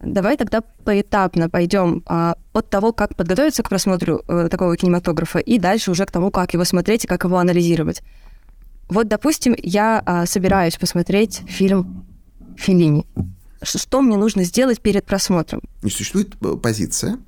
[0.04, 5.60] Давай тогда поэтапно пойдем а, от того, как подготовиться к просмотру а, такого кинематографа, и
[5.60, 8.02] дальше уже к тому, как его смотреть и как его анализировать.
[8.90, 12.06] Вот, допустим, я а, собираюсь посмотреть фильм
[12.58, 13.06] Филини.
[13.62, 15.62] Что мне нужно сделать перед просмотром?
[15.84, 17.20] Существует э, позиция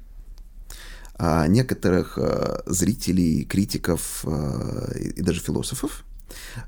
[1.16, 6.04] а, некоторых а, зрителей, критиков а, и даже философов,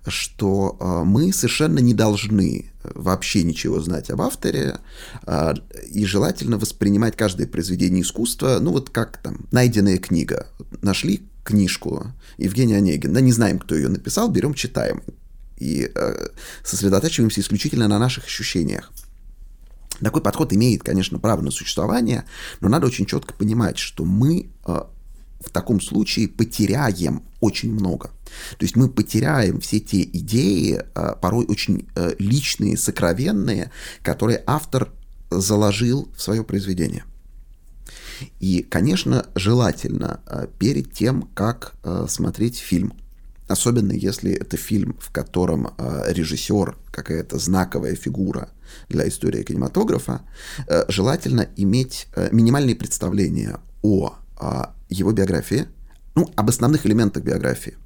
[0.07, 4.79] что а, мы совершенно не должны вообще ничего знать об авторе
[5.23, 5.55] а,
[5.89, 10.47] и желательно воспринимать каждое произведение искусства, ну вот как там, найденная книга.
[10.81, 15.03] Нашли книжку Евгения Онегина, не знаем, кто ее написал, берем, читаем.
[15.57, 16.27] И э,
[16.63, 18.91] сосредотачиваемся исключительно на наших ощущениях.
[20.01, 22.25] Такой подход имеет, конечно, право на существование,
[22.59, 24.49] но надо очень четко понимать, что мы
[25.39, 28.09] в таком случае потеряем очень много.
[28.57, 33.71] То есть мы потеряем все те идеи, а, порой очень э, личные, сокровенные,
[34.01, 34.91] которые автор
[35.29, 37.05] заложил в свое произведение.
[38.39, 42.93] И, конечно, желательно а, перед тем, как а, смотреть фильм,
[43.47, 48.49] особенно если это фильм, в котором режиссер какая-то знаковая фигура
[48.89, 50.21] для истории кинематографа,
[50.67, 54.15] э, желательно иметь э, минимальные представления о
[54.89, 55.67] его биографии,
[56.15, 57.77] ну, об основных элементах биографии.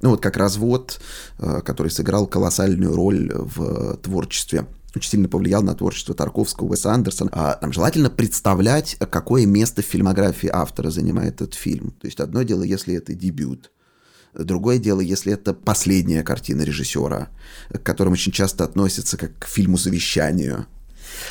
[0.00, 1.00] Ну, вот как развод,
[1.38, 7.30] э, который сыграл колоссальную роль в творчестве очень сильно повлиял на творчество Тарковского, Уэса Андерсона.
[7.32, 11.92] А, там желательно представлять, какое место в фильмографии автора занимает этот фильм.
[11.92, 13.70] То есть одно дело, если это дебют,
[14.34, 17.28] Другое дело, если это последняя картина режиссера,
[17.68, 20.66] к которым очень часто относятся как к фильму-завещанию.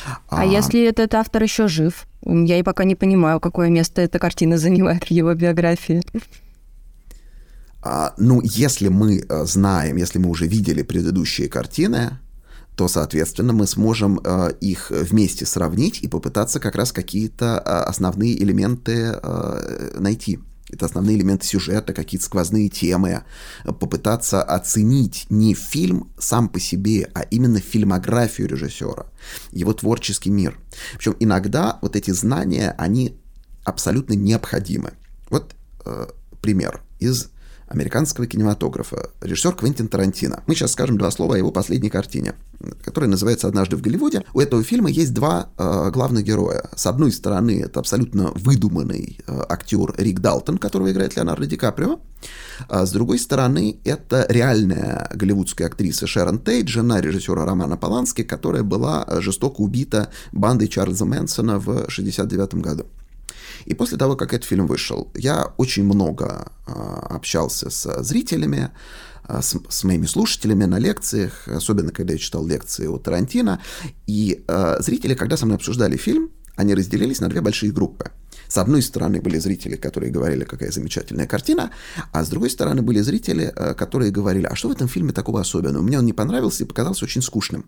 [0.06, 2.06] А, а если этот автор еще жив?
[2.24, 6.02] Я и пока не понимаю, какое место эта картина занимает в его биографии.
[7.82, 12.18] А, ну, если мы э, знаем, если мы уже видели предыдущие картины,
[12.76, 18.40] то, соответственно, мы сможем э, их вместе сравнить и попытаться как раз какие-то э, основные
[18.42, 20.38] элементы э, найти.
[20.72, 23.24] Это основные элементы сюжета, какие-то сквозные темы.
[23.64, 29.06] Попытаться оценить не фильм сам по себе, а именно фильмографию режиссера,
[29.52, 30.58] его творческий мир.
[30.96, 33.18] Причем иногда вот эти знания, они
[33.64, 34.94] абсолютно необходимы.
[35.28, 35.54] Вот
[35.84, 36.06] э,
[36.40, 37.31] пример из
[37.72, 40.42] американского кинематографа, режиссер Квентин Тарантино.
[40.46, 42.34] Мы сейчас скажем два слова о его последней картине,
[42.84, 44.24] которая называется «Однажды в Голливуде».
[44.34, 46.68] У этого фильма есть два э, главных героя.
[46.76, 52.00] С одной стороны, это абсолютно выдуманный э, актер Рик Далтон, которого играет Леонардо Ди Каприо.
[52.68, 58.62] А с другой стороны, это реальная голливудская актриса Шерон Тейт, жена режиссера Романа Полански, которая
[58.62, 62.86] была жестоко убита бандой Чарльза Мэнсона в 1969 году.
[63.64, 68.70] И после того, как этот фильм вышел, я очень много э, общался с зрителями,
[69.28, 73.60] э, с, с моими слушателями на лекциях, особенно когда я читал лекции у Тарантино.
[74.06, 78.10] И э, зрители, когда со мной обсуждали фильм, они разделились на две большие группы.
[78.48, 81.70] С одной стороны были зрители, которые говорили, какая замечательная картина,
[82.12, 85.82] а с другой стороны были зрители, которые говорили, а что в этом фильме такого особенного?
[85.82, 87.64] Мне он не понравился и показался очень скучным.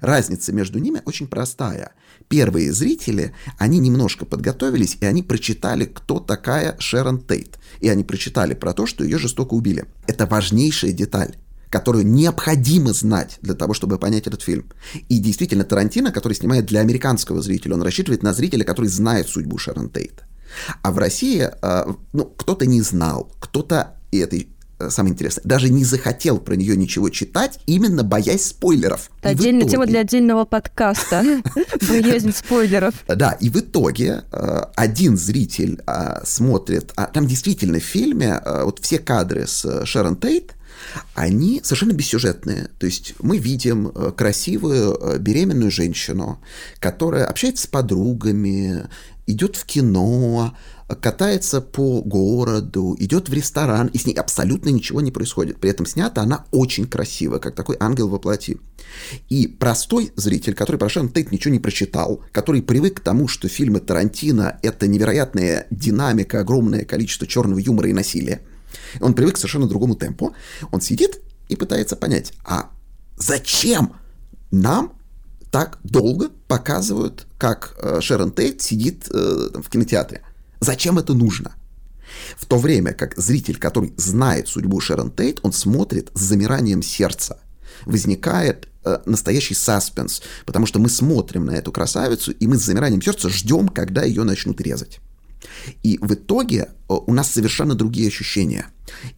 [0.00, 1.92] Разница между ними очень простая.
[2.28, 7.58] Первые зрители, они немножко подготовились, и они прочитали, кто такая Шерон Тейт.
[7.80, 9.86] И они прочитали про то, что ее жестоко убили.
[10.06, 11.36] Это важнейшая деталь
[11.70, 14.70] которую необходимо знать для того, чтобы понять этот фильм.
[15.08, 19.58] И действительно, Тарантино, который снимает для американского зрителя, он рассчитывает на зрителя, который знает судьбу
[19.58, 20.22] Шерон Тейт.
[20.82, 24.53] А в России, а, ну, кто-то не знал, кто-то, и это Э,
[24.90, 29.10] самое интересное, даже не захотел про нее ничего читать, именно боясь спойлеров.
[29.20, 29.72] Это отдельная итоге...
[29.72, 31.24] тема для отдельного подкаста.
[31.88, 32.94] Боязнь спойлеров.
[33.06, 38.80] Да, и в итоге э, один зритель э, смотрит, а там действительно в фильме вот
[38.80, 40.54] все кадры с Шерон Тейт,
[41.14, 42.68] они совершенно бессюжетные.
[42.78, 46.40] То есть мы видим красивую беременную женщину,
[46.78, 48.88] которая общается с подругами,
[49.26, 50.54] идет в кино,
[50.88, 55.58] катается по городу, идет в ресторан, и с ней абсолютно ничего не происходит.
[55.58, 58.58] При этом снята она очень красиво, как такой ангел во плоти.
[59.28, 63.48] И простой зритель, который про Шерон Тейт ничего не прочитал, который привык к тому, что
[63.48, 68.42] фильмы Тарантино— это невероятная динамика, огромное количество черного юмора и насилия,
[69.00, 70.34] он привык к совершенно другому темпу,
[70.70, 72.70] он сидит и пытается понять, а
[73.16, 73.94] зачем
[74.50, 74.92] нам
[75.50, 80.22] так долго показывают, как э, Шерон Тейт сидит э, в кинотеатре?
[80.64, 81.52] Зачем это нужно?
[82.38, 87.38] В то время как зритель, который знает судьбу Шерон Тейт, он смотрит с замиранием сердца.
[87.84, 93.02] Возникает э, настоящий саспенс, потому что мы смотрим на эту красавицу, и мы с замиранием
[93.02, 95.00] сердца ждем, когда ее начнут резать.
[95.82, 98.66] И в итоге э, у нас совершенно другие ощущения.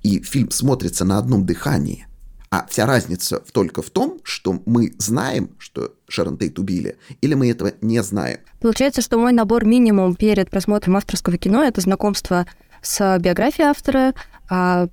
[0.03, 2.07] И фильм смотрится на одном дыхании–
[2.57, 7.51] а вся разница только в том, что мы знаем, что Шерон Тейт убили, или мы
[7.51, 8.39] этого не знаем.
[8.61, 12.47] Получается, что мой набор минимум перед просмотром авторского кино— это знакомство
[12.81, 14.15] с биографией автора,
[14.49, 14.89] а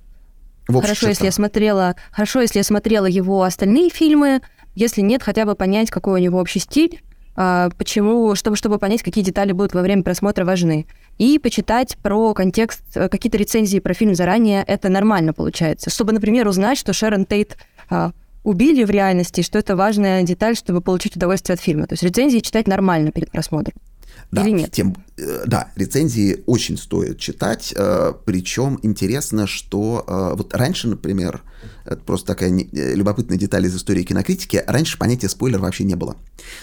[0.68, 4.42] хорошо, если я смотрела, хорошо, если я смотрела его остальные фильмы,
[4.74, 7.00] если нет, хотя бы понять, какой у него общий стиль,
[7.34, 10.86] а, почему, чтобы, чтобы понять, какие детали будут во время просмотра важны.
[11.18, 15.90] И почитать про контекст, э, какие-то рецензии про фильм заранее, это нормально получается.
[15.90, 17.56] Чтобы, например, узнать, что Шерон Тейт
[17.88, 21.86] а, убили в реальности, что это важная деталь, чтобы получить удовольствие от фильма.
[21.86, 23.74] То есть рецензии читать нормально перед просмотром.
[24.34, 24.72] Да, Или нет?
[24.72, 27.72] Тем, э, да, рецензии очень стоит читать.
[27.76, 31.42] Э, Причем интересно, что э, вот раньше, например,
[31.84, 36.16] это просто такая любопытная деталь из истории кинокритики, раньше понятия спойлер вообще не было.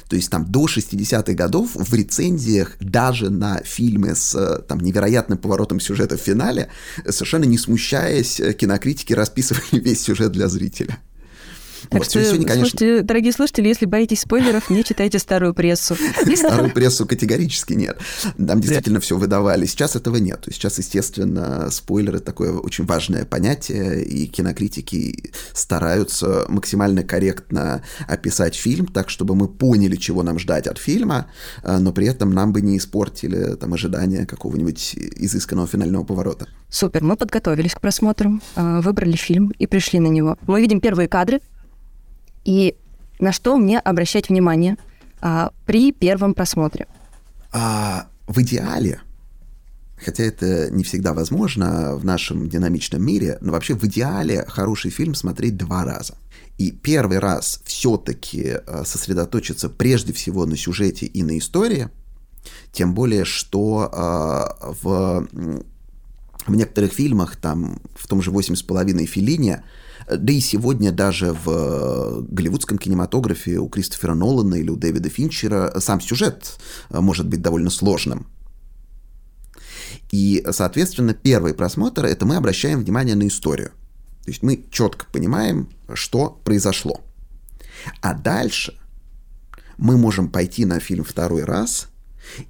[0.10, 5.80] То есть там до 60-х годов в рецензиях даже на фильмы с там невероятным поворотом
[5.80, 6.70] сюжета в финале,
[7.08, 11.00] совершенно не смущаясь, кинокритики расписывали весь сюжет для зрителя.
[11.90, 12.78] Так вот, что, сегодня, конечно...
[12.78, 15.96] слушайте, дорогие слушатели, если боитесь спойлеров, не читайте старую прессу.
[16.36, 17.98] Старую прессу категорически нет.
[18.38, 19.66] Там действительно все выдавали.
[19.66, 20.48] Сейчас этого нет.
[20.52, 29.10] Сейчас, естественно, спойлеры такое очень важное понятие, и кинокритики стараются максимально корректно описать фильм, так,
[29.10, 31.28] чтобы мы поняли, чего нам ждать от фильма,
[31.64, 36.48] а, но при этом нам бы не испортили там ожидания какого-нибудь изысканного финального поворота.
[36.70, 40.38] Супер, мы подготовились к просмотру, а, выбрали фильм и пришли на него.
[40.48, 41.42] Мы видим первые кадры,
[42.44, 42.76] и
[43.20, 44.78] на что мне обращать внимание
[45.22, 46.88] а, при первом просмотре?
[47.52, 49.02] А, в идеале,
[49.98, 55.14] хотя это не всегда возможно в нашем динамичном мире, но вообще в идеале хороший фильм
[55.14, 56.16] смотреть два раза.
[56.58, 61.90] И первый раз все-таки а, сосредоточиться прежде всего на сюжете и на истории,
[62.72, 65.28] тем более, что э, в,
[66.48, 69.64] в некоторых фильмах, там, в том же «Восемь с половиной Филине»,
[70.18, 75.80] да и сегодня даже в э, голливудском кинематографе у Кристофера Нолана или у Дэвида Финчера
[75.80, 76.58] сам сюжет
[76.90, 78.28] э, может быть довольно сложным.
[80.12, 83.72] И, соответственно, первый просмотр– это мы обращаем внимание на историю.
[84.24, 87.02] То есть мы четко понимаем, что произошло.
[88.02, 88.78] А дальше
[89.78, 91.88] мы можем пойти на фильм второй раз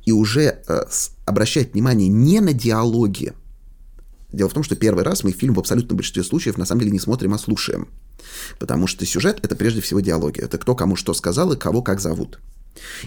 [0.06, 0.84] и уже э,
[1.26, 3.34] обращать внимание не на диалоги
[4.32, 6.91] Дело в том, что первый раз мы фильм в абсолютном большинстве случаев на самом деле
[6.91, 7.89] не смотрим, а слушаем.
[8.60, 10.39] Потому что сюжет— это прежде всего диалоги.
[10.39, 12.39] Это кто кому что сказал и кого как зовут.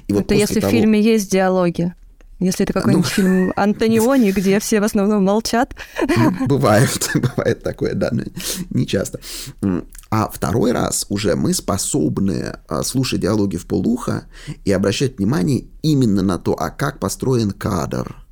[0.06, 0.70] И вот это если того...
[0.70, 1.94] в фильме есть диалоги.
[2.40, 3.10] Если это какой-нибудь ну...
[3.10, 5.74] фильм Антониони, где все в основном молчат.
[6.16, 8.22] Ну, бывает, бывает такое, да, но
[8.70, 9.20] не часто.
[10.10, 14.26] А второй раз уже мы способны а, слушать диалоги в полуха
[14.64, 18.23] и обращать внимание именно на то, а как построен кадр,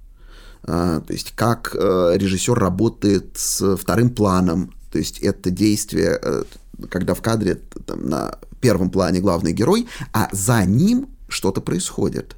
[0.65, 6.45] то есть как э, режиссер работает с вторым планом, то есть это действие, э,
[6.89, 12.37] когда в кадре там, на первом плане главный герой, а за ним что-то происходит.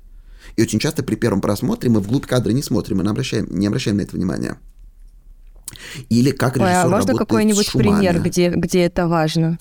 [0.57, 3.67] И очень часто при первом просмотре мы вглубь кадра не смотрим, мы не обращаем, не
[3.67, 4.57] обращаем на это внимания.
[6.09, 9.59] Или как режиссер Ой, а можно какой-нибудь пример, где, где это важно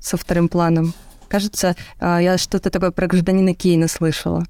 [0.00, 0.92] со вторым планом?
[1.28, 4.44] Кажется, а, я что-то такое про гражданина Кейна слышала.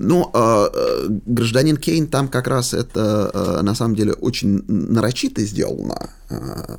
[0.00, 5.42] Но э, э, гражданин Кейн там как раз это э, на самом деле очень нарочито
[5.42, 6.10] сделано.
[6.30, 6.76] Э,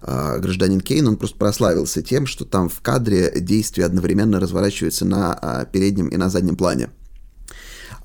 [0.00, 5.38] э, гражданин Кейн, он просто прославился тем, что там в кадре действие одновременно разворачивается на
[5.40, 6.88] э, переднем и на заднем плане.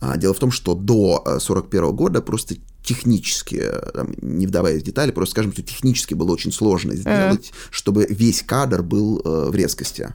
[0.02, 5.12] А, дело в том, что до 1941 года просто технически, там, не вдаваясь в детали,
[5.12, 7.68] просто скажем, что технически было очень сложно сделать, mm-hmm.
[7.72, 10.14] чтобы весь кадр был э, в резкости.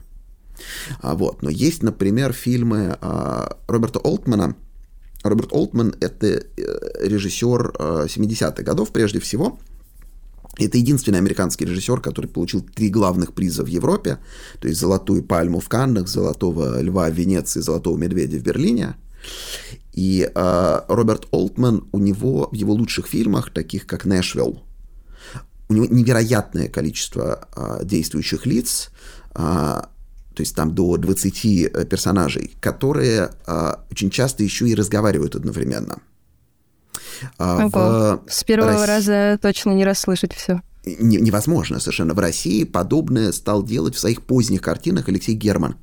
[1.01, 1.41] А, вот.
[1.41, 4.55] Но есть, например, фильмы а, Роберта Олтмана.
[5.23, 9.57] Роберт Олтман— это режиссер 70-х годов прежде всего.
[10.57, 14.19] Это единственный американский режиссер, который получил три главных приза в Европе,
[14.59, 18.95] то есть «Золотую пальму» в Каннах, «Золотого льва» в Венеции, «Золотого медведя» в Берлине.
[19.93, 24.63] И э, Роберт Олтман, у него в его лучших фильмах, таких как «Нэшвилл»,
[25.67, 28.91] у него невероятное количество э, действующих лиц,
[29.33, 29.81] э,
[30.35, 35.99] то есть там до 20 э, персонажей, которые а, очень часто еще и разговаривают одновременно.
[37.37, 38.87] А, в С первого Рос...
[38.87, 40.61] раза точно не расслышать все.
[40.85, 42.13] Невозможно совершенно.
[42.13, 45.77] В России подобное стал делать в своих поздних картинах Алексей Герман.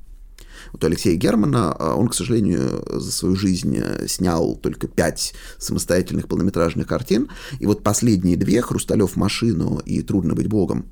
[0.73, 5.33] Вот у Алексея Германа, а, он, к сожалению, за свою жизнь э, снял только пять
[5.59, 7.29] самостоятельных полнометражных картин.
[7.59, 10.87] И вот последние две, «Хрусталев машину» и «Трудно быть богом»,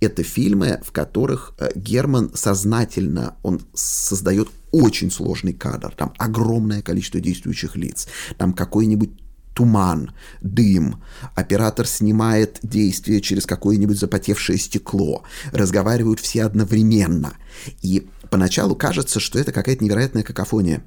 [0.00, 7.20] это фильмы, в которых э, Герман сознательно, он создает очень сложный кадр, там огромное количество
[7.20, 9.10] действующих лиц, там какой-нибудь
[9.54, 11.02] туман, дым.
[11.34, 15.24] Оператор снимает действие через какое-нибудь запотевшее стекло.
[15.52, 17.34] Разговаривают все одновременно.
[17.82, 20.82] И поначалу кажется, что это какая-то невероятная какофония.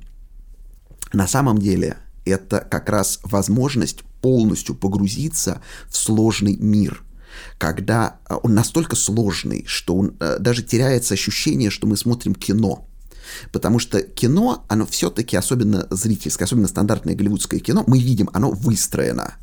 [1.14, 7.04] На самом деле это как раз возможность полностью погрузиться в сложный мир–
[7.58, 12.88] когда э, он настолько сложный, что он, э, даже теряется ощущение, что мы смотрим кино.
[13.52, 19.36] Потому что кино, оно все-таки, особенно зрительское, особенно стандартное голливудское кино, мы видим, оно выстроено.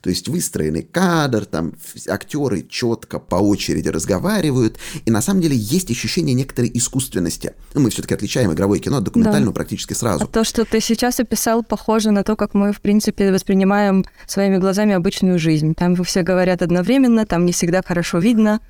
[0.00, 1.74] То есть выстроенный кадр, там
[2.08, 7.52] актеры четко по очереди разговаривают, и на самом деле есть ощущение некоторой искусственности.
[7.74, 9.56] Ну, мы все-таки отличаем игровое кино от документального да.
[9.56, 10.24] практически сразу.
[10.24, 14.56] А то, что ты сейчас описал, похоже на то, как мы, в принципе, воспринимаем своими
[14.56, 15.74] глазами обычную жизнь.
[15.74, 18.60] Там все говорят одновременно, там не всегда хорошо видно,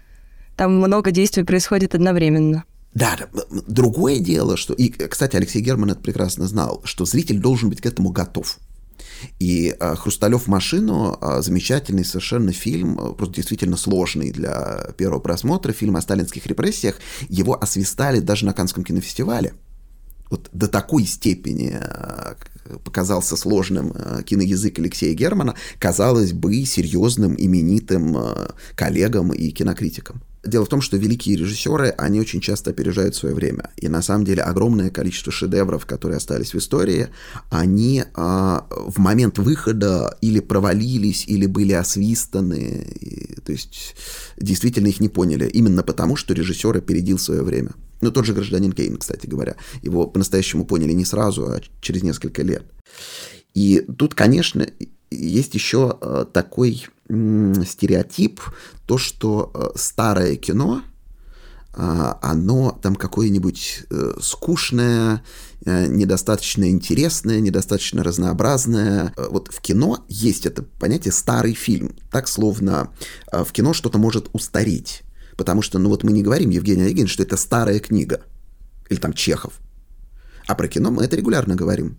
[0.57, 2.65] там много действий происходит одновременно.
[2.93, 3.17] Да,
[3.69, 4.75] другое дело, что...
[4.75, 8.59] И, кстати, Алексей Герман это прекрасно знал, что зритель должен быть к этому готов.
[9.39, 15.73] И а, «Хрусталев машину» а, замечательный совершенно фильм, а, просто действительно сложный для первого просмотра,
[15.73, 16.97] фильм о сталинских репрессиях.
[17.29, 19.55] Его освистали даже на Канском кинофестивале.
[20.31, 21.77] Вот до такой степени
[22.85, 28.17] показался сложным киноязык Алексея Германа, казалось бы, серьезным, именитым
[28.77, 30.23] коллегам и кинокритикам.
[30.43, 33.71] Дело в том, что великие режиссеры, они очень часто опережают свое время.
[33.77, 37.09] И на самом деле огромное количество шедевров, которые остались в истории,
[37.51, 42.87] они а, в момент выхода или провалились, или были освистаны.
[43.01, 43.95] И, то есть
[44.39, 45.47] действительно их не поняли.
[45.47, 47.73] Именно потому, что режиссер опередил свое время.
[48.01, 49.57] Ну, тот же гражданин Кейн, кстати говоря.
[49.83, 52.65] Его по-настоящему поняли не сразу, а через несколько лет.
[53.55, 54.67] И тут, конечно,
[55.11, 58.41] есть еще а, такой стереотип,
[58.87, 60.83] то, что э, старое кино,
[61.73, 65.25] а, оно там какое-нибудь э, скучное,
[65.65, 69.13] э, недостаточно интересное, недостаточно разнообразное.
[69.17, 71.97] Вот в кино есть это понятие «старый фильм».
[72.13, 72.91] Так, словно
[73.33, 75.03] в кино что-то может устареть.
[75.41, 78.21] Потому что, ну вот мы не говорим, Евгений Онегин, что это старая книга.
[78.91, 79.55] Или там Чехов.
[80.47, 81.97] А про кино мы это регулярно говорим.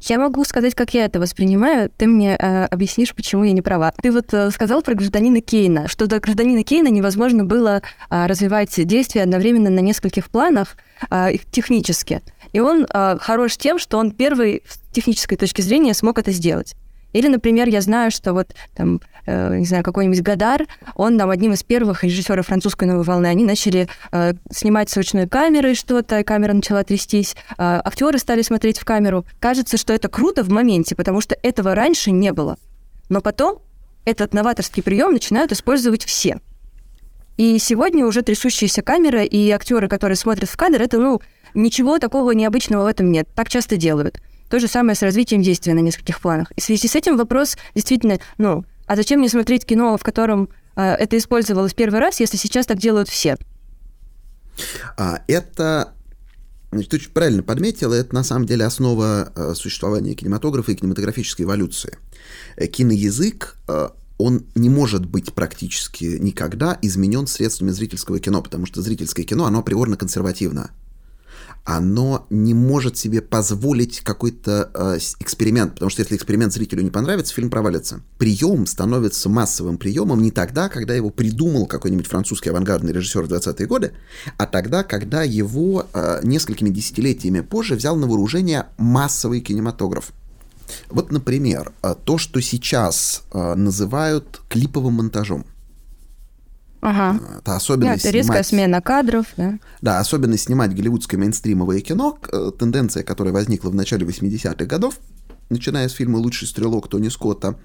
[0.00, 1.88] Я могу сказать, как я это воспринимаю.
[1.96, 3.94] Ты мне э, объяснишь, почему я не права.
[4.02, 8.74] Ты вот э, сказал про гражданина Кейна, что до гражданина Кейна невозможно было э, развивать
[8.88, 10.76] действия одновременно на нескольких планах
[11.12, 12.22] э, технически.
[12.52, 16.74] И он э, хорош тем, что он первый с технической точки зрения смог это сделать.
[17.12, 21.62] Или, например, я знаю, что вот там, не знаю, какой-нибудь Гадар, он там одним из
[21.62, 26.82] первых режиссеров французской новой волны, они начали э, снимать с ручной камерой что-то, камера начала
[26.82, 29.24] трястись, э, актеры стали смотреть в камеру.
[29.38, 32.56] Кажется, что это круто в моменте, потому что этого раньше не было.
[33.08, 33.60] Но потом
[34.04, 36.40] этот новаторский прием начинают использовать все.
[37.36, 41.20] И сегодня уже трясущаяся камера и актеры, которые смотрят в кадр, это, ну,
[41.54, 43.28] ничего такого необычного в этом нет.
[43.34, 44.20] Так часто делают.
[44.50, 46.50] То же самое с развитием действия на нескольких планах.
[46.52, 50.48] И в связи с этим вопрос действительно, ну, а зачем мне смотреть кино, в котором
[50.76, 53.36] э, это использовалось первый раз, если сейчас так делают все?
[54.96, 55.94] А, это
[56.72, 61.44] Значит, ты очень правильно подметила, это на самом деле основа э, существования кинематографа и кинематографической
[61.44, 61.98] эволюции.
[62.56, 68.80] Э, киноязык, э, он не может быть практически никогда изменен средствами зрительского кино, потому что
[68.80, 70.70] зрительское кино, оно априорно консервативно
[71.64, 77.32] оно не может себе позволить какой-то э, эксперимент, потому что если эксперимент зрителю не понравится,
[77.32, 78.00] фильм провалится.
[78.18, 83.66] Прием становится массовым приемом не тогда, когда его придумал какой-нибудь французский авангардный режиссер в 20-е
[83.66, 83.92] годы,
[84.38, 90.12] а тогда, когда его э, несколькими десятилетиями позже взял на вооружение массовый кинематограф.
[90.88, 95.46] Вот, например, э, то, что сейчас э, называют клиповым монтажом.
[96.82, 97.20] Ага.
[97.38, 98.46] Это особенность да, это резкая снимать...
[98.46, 99.58] смена кадров, да.
[99.80, 104.98] Да, особенно снимать голливудское мейнстримовое кино, э, тенденция, которая возникла в начале 80-х годов,
[105.48, 107.56] начиная с фильма «Лучший стрелок» Тони Скотта,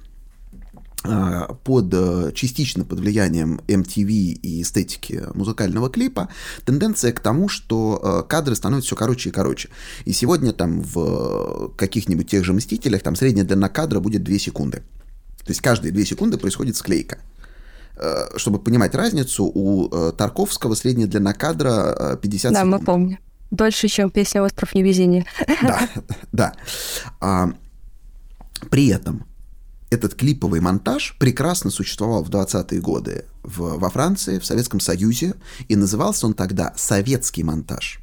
[1.04, 6.30] а, под, э, частично под влиянием MTV и эстетики музыкального клипа,
[6.64, 9.70] тенденция к тому, что э, кадры становятся все короче и короче.
[10.06, 14.84] И сегодня там в каких-нибудь тех же «Мстителях» там средняя длина кадра будет 2 секунды.
[15.40, 17.18] То есть каждые 2 секунды происходит склейка.
[18.00, 22.72] Э, чтобы понимать разницу, у э, Тарковского средняя длина кадра 50 да, секунд.
[22.72, 23.20] Да, мы помним.
[23.50, 25.26] Дольше, чем песня «Остров невезения».
[25.62, 25.90] Да,
[26.32, 26.54] да.
[27.22, 27.50] А,
[28.70, 29.26] при этом
[29.90, 35.34] этот клиповый монтаж прекрасно существовал в 20-е годы в, во Франции, в Советском Союзе,
[35.68, 38.02] и назывался он тогда «советский монтаж»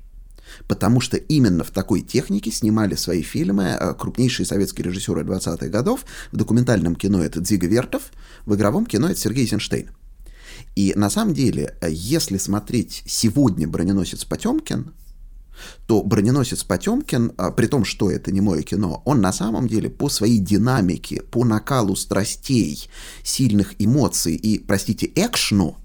[0.68, 6.04] потому что именно в такой технике снимали свои фильмы э, крупнейшие советские режиссеры 20-х годов.
[6.32, 8.10] В документальном кино это Дзига Вертов,
[8.46, 9.90] в игровом кино это Сергей Эйзенштейн.
[10.76, 14.92] И на самом деле, э, если смотреть сегодня «Броненосец Потемкин»,
[15.86, 19.88] то «Броненосец Потемкин», э, при том, что это не мое кино, он на самом деле
[19.88, 22.88] по своей динамике, по накалу страстей,
[23.22, 25.76] сильных эмоций и, простите, экшну–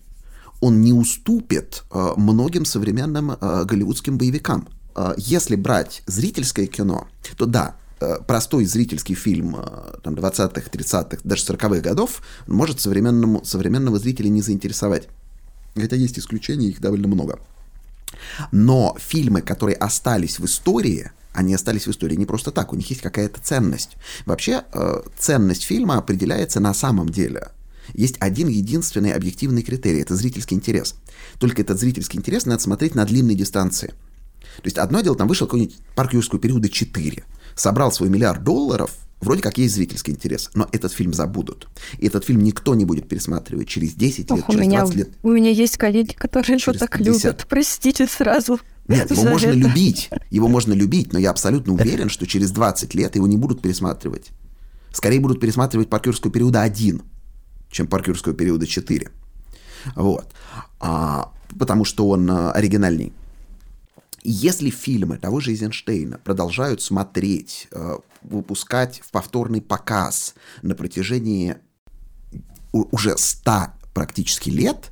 [0.60, 4.68] он не уступит э, многим современным э, голливудским боевикам.
[4.96, 7.08] Э, если брать зрительское кино,
[7.38, 7.76] то да,
[8.28, 9.58] простой зрительский фильм
[10.04, 15.10] там, 20-х, 30-х, даже 40-х годов может современному, современного зрителя не заинтересовать.
[15.76, 17.40] Хотя есть исключения, их довольно много.
[18.54, 22.90] Но фильмы, которые остались в истории, они остались в истории не просто так, у них
[22.90, 23.98] есть какая-то ценность.
[24.26, 24.64] Вообще,
[25.18, 27.50] ценность фильма определяется на самом деле
[27.94, 30.96] есть один единственный объективный критерий– это зрительский интерес.
[31.40, 33.94] Только этот зрительский интерес надо смотреть на длинной дистанции.
[34.58, 37.24] То есть одно дело, там вышел какой-нибудь парк юрского периода 4,
[37.56, 41.68] собрал свой миллиард долларов, вроде как есть зрительский интерес, но этот фильм забудут.
[41.98, 45.10] И этот фильм никто не будет пересматривать через 10 лет, Ох, через меня, 20 лет.
[45.24, 47.24] У меня есть коллеги, которые его так 50.
[47.24, 47.46] любят.
[47.50, 48.60] Простите сразу.
[48.88, 49.58] Нет, его можно это.
[49.58, 50.10] любить.
[50.30, 54.30] Его можно любить, но я абсолютно уверен, что через 20 лет его не будут пересматривать.
[54.92, 57.02] Скорее будут пересматривать парк юрского периода 1
[57.70, 59.10] чем паркюрского периода 4.
[59.96, 60.28] Вот.
[60.80, 63.14] А, потому что он а, оригинальней.
[64.24, 71.56] Если фильмы того же Эйзенштейна продолжают смотреть, а, выпускать в повторный показ на протяжении
[72.72, 73.52] уже 100
[73.94, 74.92] практически лет,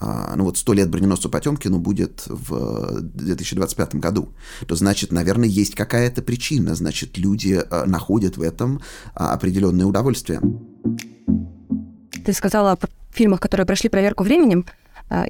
[0.00, 4.30] а, ну вот 100 лет броненосцу Потемкину будет в 2025 году,
[4.66, 8.80] то значит, наверное, есть какая-то причина, значит, люди находят в этом
[9.14, 10.40] а, определенное удовольствие.
[12.24, 12.78] Ты сказала о
[13.12, 14.66] фильмах, которые прошли проверку временем.
[15.08, 15.26] А,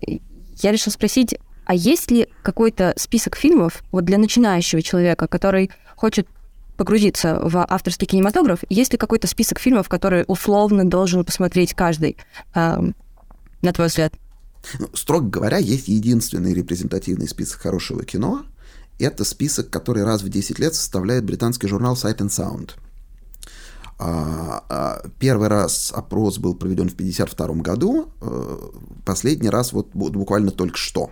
[0.63, 6.29] я решила спросить, а есть ли какой-то список фильмов вот для начинающего человека, который хочет
[6.77, 12.17] погрузиться в авторский кинематограф, есть ли какой-то список фильмов, которые условно должен посмотреть каждый,
[12.55, 12.93] на
[13.73, 14.15] твой взгляд?
[14.79, 18.45] Ну, строго говоря, есть единственный репрезентативный список хорошего кино.
[18.99, 22.73] Это список, который раз в 10 лет составляет британский журнал Sight and Sound.
[23.99, 28.59] А, а, первый раз опрос был проведен в 1952 году, э,
[29.05, 31.11] последний раз вот буквально только что.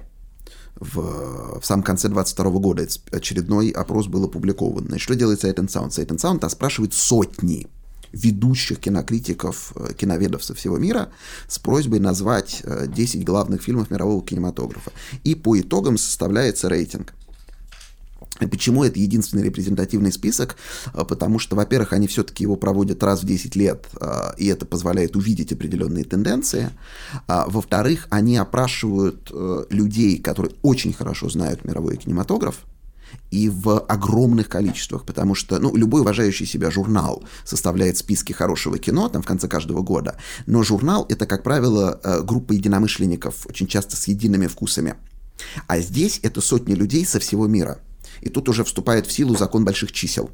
[0.75, 4.87] В, в самом конце 22 года очередной опрос был опубликован.
[4.87, 5.91] Значит, что делает Sight and Sound?
[5.91, 7.69] Sight and Sound спрашивает сотни
[8.13, 11.11] ведущих кинокритиков, э, киноведов со всего мира
[11.49, 14.93] с просьбой назвать 10 э, главных фильмов мирового кинематографа.
[15.25, 17.15] И по итогам составляется рейтинг.
[18.39, 20.57] Почему это единственный репрезентативный список?
[20.93, 24.67] А, потому что, во-первых, они все-таки его проводят раз в 10 лет, а, и это
[24.67, 26.71] позволяет увидеть определенные тенденции.
[27.29, 32.65] А, во-вторых, они опрашивают э, людей, которые очень хорошо знают мировой кинематограф,
[33.31, 39.11] и в огромных количествах, потому что ну, любой уважающий себя журнал составляет списки хорошего кино
[39.11, 40.17] там, в конце каждого года,
[40.47, 44.95] но журнал— это, как правило, э, группа единомышленников, очень часто с едиными вкусами.
[45.67, 47.79] А здесь это сотни людей со всего мира—
[48.23, 50.31] и тут уже вступает в силу закон больших чисел.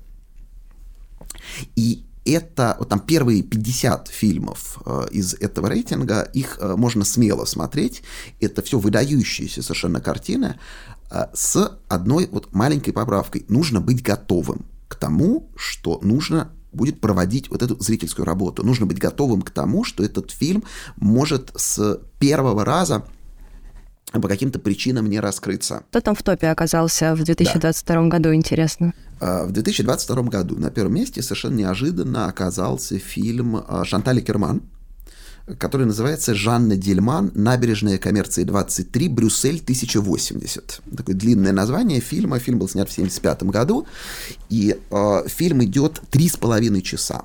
[1.74, 7.46] И это, вот там первые 50 фильмов э, из этого рейтинга, их э, можно смело
[7.46, 8.02] смотреть.
[8.40, 10.58] Это все выдающиеся совершенно картины
[11.10, 13.46] э, с одной вот маленькой поправкой.
[13.48, 18.62] Нужно быть готовым к тому, что нужно будет проводить вот эту зрительскую работу.
[18.64, 20.64] Нужно быть готовым к тому, что этот фильм
[20.96, 23.06] может с первого раза
[24.12, 25.82] по каким-то причинам не раскрыться.
[25.90, 28.08] Кто там в топе оказался в 2022 да.
[28.08, 28.94] году, интересно?
[29.20, 34.62] А, в 2022 году на первом месте совершенно неожиданно оказался фильм а, Шантали Керман,
[35.58, 37.32] который называется «Жанна Дельман.
[37.34, 39.08] Набережная коммерции 23.
[39.08, 40.96] Брюссель 1080».
[40.96, 42.38] Такое длинное название фильма.
[42.38, 43.86] Фильм был снят в 1975 году.
[44.50, 47.22] И э, фильм идет три с половиной часа.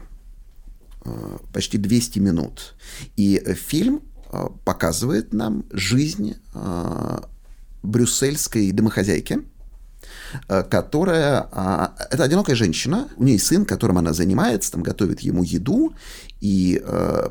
[1.51, 2.75] Почти 200 минут.
[3.17, 4.01] И фильм
[4.65, 7.19] показывает нам жизнь э,
[7.84, 9.39] брюссельской домохозяйки,
[10.49, 11.47] э, которая...
[12.09, 15.93] Это одинокая женщина, у нее сын, которым она занимается, там готовит ему еду,
[16.41, 16.84] и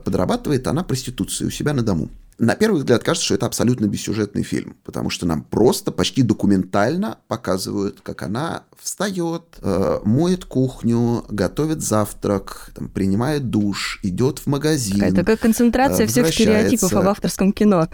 [0.05, 4.43] подрабатывает она проституцией у себя на дому на первый взгляд кажется, что это абсолютно бессюжетный
[4.43, 11.83] фильм, потому что нам просто почти документально показывают, как она встает, э, моет кухню, готовит
[11.83, 15.03] завтрак, там, принимает душ, идет в магазин.
[15.03, 17.89] Это как концентрация э, всех стереотипов об авторском кино.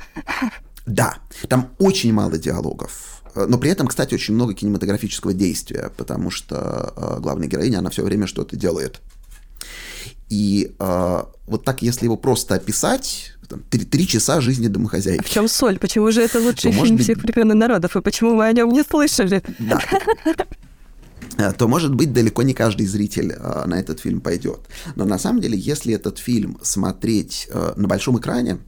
[0.86, 1.18] Да,
[1.48, 3.22] там очень мало диалогов.
[3.34, 7.90] Э, но при этом, кстати, очень много кинематографического действия, потому что э, главная героиня, она
[7.90, 9.00] все время что-то делает.
[10.28, 15.20] И э, вот так, если его просто описать, там, три, три часа жизни домохозяйки.
[15.20, 15.78] А в чем соль?
[15.78, 17.04] Почему же это лучший то, фильм быть...
[17.04, 19.42] всех времен и народов, и почему мы о нем не слышали?
[19.58, 19.80] Да.
[21.38, 24.60] Э, то, может быть, далеко не каждый зритель э, на этот фильм пойдет.
[24.96, 28.58] Но на самом деле, если этот фильм смотреть э, на большом экране,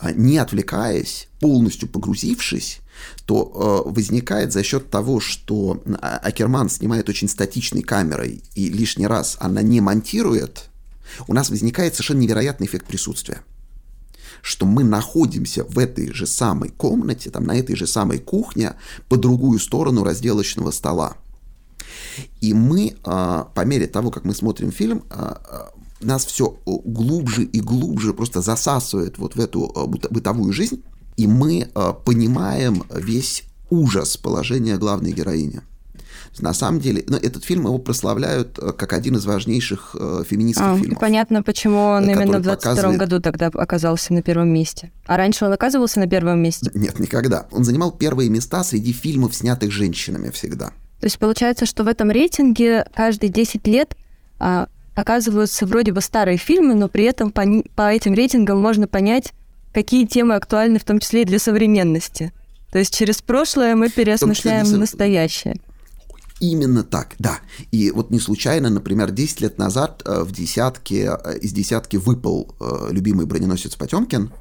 [0.00, 2.80] э, не отвлекаясь, полностью погрузившись,
[3.26, 9.36] то э, возникает за счет того, что Акерман снимает очень статичной камерой и лишний раз
[9.40, 10.70] она не монтирует,
[11.28, 13.42] у нас возникает совершенно невероятный эффект присутствия
[14.44, 18.74] что мы находимся в этой же самой комнате, там, на этой же самой кухне,
[19.08, 21.16] по другую сторону разделочного стола.
[22.42, 27.44] И мы, а, по мере того, как мы смотрим фильм, а, а, нас все глубже
[27.44, 29.72] и глубже просто засасывает вот в эту
[30.10, 30.82] бытовую жизнь,
[31.16, 31.68] и мы
[32.04, 35.60] понимаем весь ужас положения главной героини.
[36.40, 40.66] На самом деле, ну, этот фильм его прославляют э, как один из важнейших э, феминистских
[40.66, 40.98] а, фильмов.
[40.98, 42.98] Понятно, почему он именно в 22 показывает...
[42.98, 44.90] году тогда оказался на первом месте.
[45.06, 46.70] А раньше он оказывался на первом месте?
[46.74, 47.46] Нет, никогда.
[47.52, 50.72] Он занимал первые места среди фильмов, снятых женщинами всегда.
[50.98, 53.96] То есть получается, что в этом рейтинге каждые 10 лет
[54.40, 57.44] а, оказываются вроде бы старые фильмы, но при этом по,
[57.76, 59.32] по этим рейтингам можно понять,
[59.74, 62.32] какие темы актуальны, в том числе и для современности.
[62.72, 65.56] То есть через прошлое мы переосмысляем настоящее.
[66.40, 67.38] Именно так, да.
[67.70, 72.54] И вот не случайно, например, 10 лет назад э, в десятке, э, из десятки выпал
[72.60, 74.32] э, любимый броненосец Потемкин,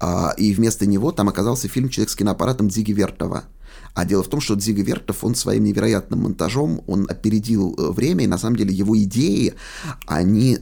[0.00, 3.44] а, и вместо него там оказался фильм «Человек с киноаппаратом» Дзиги Вертова.
[3.94, 8.28] А дело в том, что Дзига Вертов, он своим невероятным монтажом, он опередил время, и
[8.28, 9.54] на самом деле его идеи,
[10.06, 10.56] они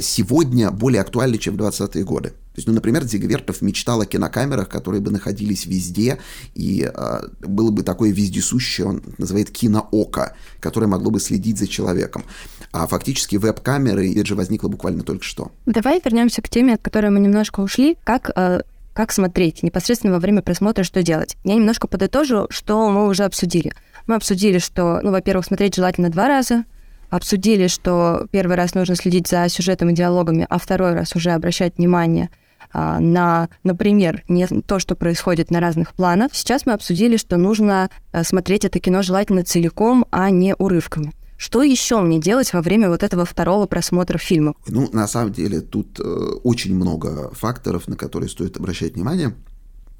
[0.00, 2.32] сегодня более актуальны, чем в 20-е годы.
[2.52, 6.18] То есть, ну, например, Дзигвертов мечтал о кинокамерах, которые бы находились везде,
[6.54, 12.24] и э, было бы такое вездесущее, он называет кинооко, которое могло бы следить за человеком.
[12.70, 15.50] А фактически веб-камеры, это же возникло буквально только что.
[15.64, 17.96] Давай вернемся к теме, от которой мы немножко ушли.
[18.04, 18.62] Как э,
[18.92, 21.36] как смотреть непосредственно во время просмотра, что делать.
[21.44, 23.72] Я немножко подытожу, что мы уже обсудили.
[24.06, 26.64] Мы обсудили, что, ну, во-первых, смотреть желательно два раза,
[27.10, 31.76] обсудили, что первый раз нужно следить за сюжетом и диалогами, а второй раз уже обращать
[31.76, 32.30] внимание
[32.72, 36.30] а, на, например, не то, что происходит на разных планах.
[36.32, 41.12] Сейчас мы обсудили, что нужно э, смотреть это кино желательно целиком, а не урывками.
[41.42, 44.54] Что еще мне делать во время вот этого второго просмотра фильма?
[44.68, 46.02] Ну, на самом деле, тут э,
[46.44, 49.34] очень много факторов, на которые стоит обращать внимание.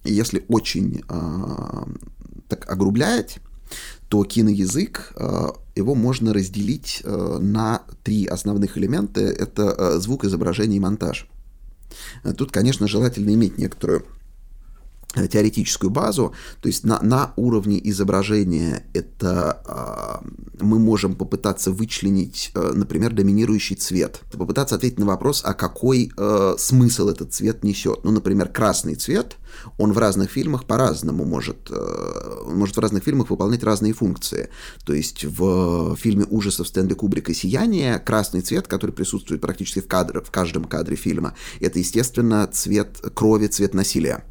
[0.04, 1.84] И если очень э,
[2.46, 3.40] так огрублять,
[4.08, 9.20] то киноязык, э, его можно разделить э, на три основных элемента.
[9.20, 11.26] Это э, звук, изображение и монтаж.
[12.38, 14.06] Тут, конечно, желательно иметь некоторую
[15.14, 20.28] теоретическую базу, то есть на, на уровне изображения это э,
[20.60, 26.54] мы можем попытаться вычленить, э, например, доминирующий цвет, попытаться ответить на вопрос, а какой э,
[26.58, 28.04] смысл этот цвет несет.
[28.04, 29.36] Ну, например, красный цвет,
[29.78, 34.48] он в разных фильмах по-разному может, э, может в разных фильмах выполнять разные функции.
[34.84, 40.20] То есть в фильме ужасов Стэнли Кубрика «Сияние» красный цвет, который присутствует практически в, кадре,
[40.20, 44.24] в каждом кадре фильма, это, естественно, цвет крови, цвет насилия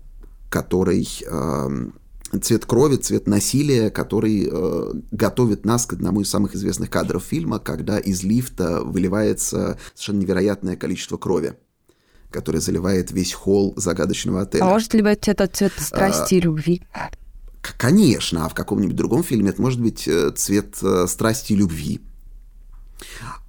[0.52, 1.93] который эм,
[2.41, 7.60] цвет крови, цвет насилия, который э, готовит нас к одному из самых известных кадров фильма,
[7.60, 11.56] когда из лифта выливается совершенно невероятное количество крови
[12.30, 14.64] которое заливает весь холл загадочного отеля.
[14.64, 16.82] А может ли быть это цвет страсти и а, любви?
[17.78, 21.99] Конечно, а в каком-нибудь другом фильме это может быть э, цвет э, страсти и любви.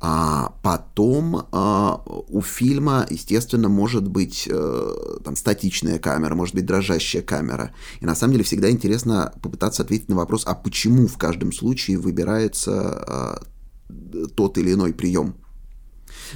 [0.00, 4.94] А потом а, у фильма, естественно, может быть э,
[5.24, 7.72] там, статичная камера, может быть дрожащая камера.
[8.00, 11.98] И на самом деле всегда интересно попытаться ответить на вопрос, а почему в каждом случае
[11.98, 13.42] выбирается а,
[14.34, 15.34] тот или иной прием.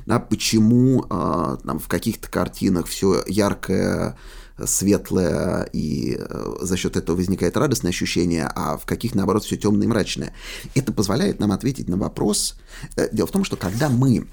[0.05, 4.17] Да, почему а, там, в каких-то картинах все яркое
[4.65, 9.85] светлое, и э, за счет этого возникает радостное ощущение, а в каких, наоборот, все темное
[9.85, 10.33] и мрачное.
[10.75, 12.57] Это позволяет нам ответить на вопрос.
[12.97, 14.27] Э, дело в том, что когда мы,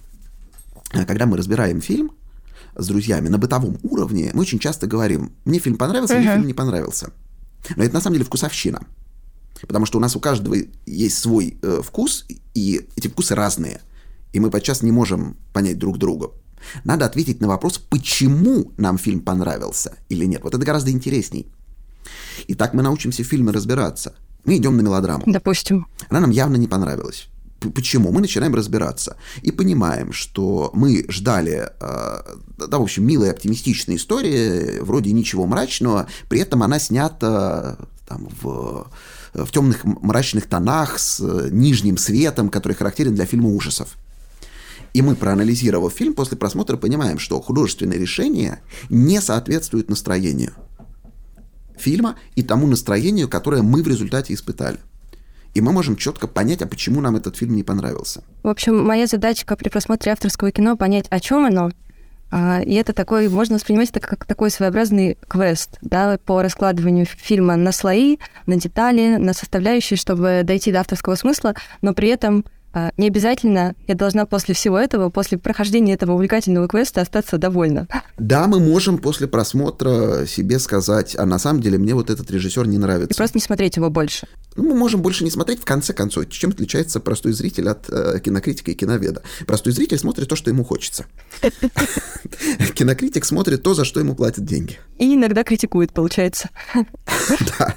[0.93, 2.11] э, когда мы разбираем фильм,
[2.76, 6.53] с друзьями на бытовом уровне мы очень часто говорим, мне фильм понравился, мне фильм не
[6.53, 7.11] понравился.
[7.76, 8.82] Но это на самом деле вкусовщина.
[9.61, 10.55] Потому что у нас у каждого
[10.86, 13.82] есть свой э, вкус, и эти вкусы разные.
[14.34, 16.32] И мы подчас не можем понять друг друга.
[16.84, 20.43] Надо ответить на вопрос, почему нам фильм понравился или нет.
[20.43, 21.47] Вот это гораздо интересней.
[22.47, 24.14] И так мы научимся в фильме разбираться.
[24.45, 25.24] Мы идем на мелодраму.
[25.26, 25.88] Допустим.
[26.09, 27.30] Она нам явно не понравилась.
[27.59, 28.11] Почему?
[28.11, 32.22] Мы начинаем разбираться и понимаем, что мы ждали, э,
[32.68, 38.88] да, в общем, милой оптимистичной истории, вроде ничего мрачного, при этом она снята там, в,
[39.34, 41.20] в темных мрачных тонах с
[41.51, 43.95] нижним светом, который характерен для фильма ужасов.
[44.93, 50.53] И мы, проанализировав фильм, после просмотра понимаем, что художественное решение не соответствует настроению
[51.77, 54.77] фильма и тому настроению, которое мы в результате испытали.
[55.53, 58.23] И мы можем четко понять, а почему нам этот фильм не понравился.
[58.41, 61.71] В общем, моя задача при просмотре авторского кино понять, о чем оно.
[62.31, 67.55] А, и это такой, можно воспринимать это как такой своеобразный квест, да, по раскладыванию фильма
[67.55, 68.17] на слои,
[68.47, 72.45] на детали, на составляющие, чтобы дойти до авторского смысла, но при этом
[72.97, 77.88] не обязательно я должна после всего этого, после прохождения этого увлекательного квеста остаться довольна.
[78.17, 82.67] Да, мы можем после просмотра себе сказать, а на самом деле мне вот этот режиссер
[82.67, 83.13] не нравится.
[83.13, 84.28] И просто не смотреть его больше.
[84.55, 86.29] Ну, мы можем больше не смотреть, в конце концов.
[86.29, 89.23] Чем отличается простой зритель от э, кинокритика и киноведа?
[89.47, 91.05] Простой зритель смотрит то, что ему хочется.
[92.75, 94.77] Кинокритик смотрит то, за что ему платят деньги.
[94.99, 96.49] И иногда критикует, получается.
[97.57, 97.75] Да,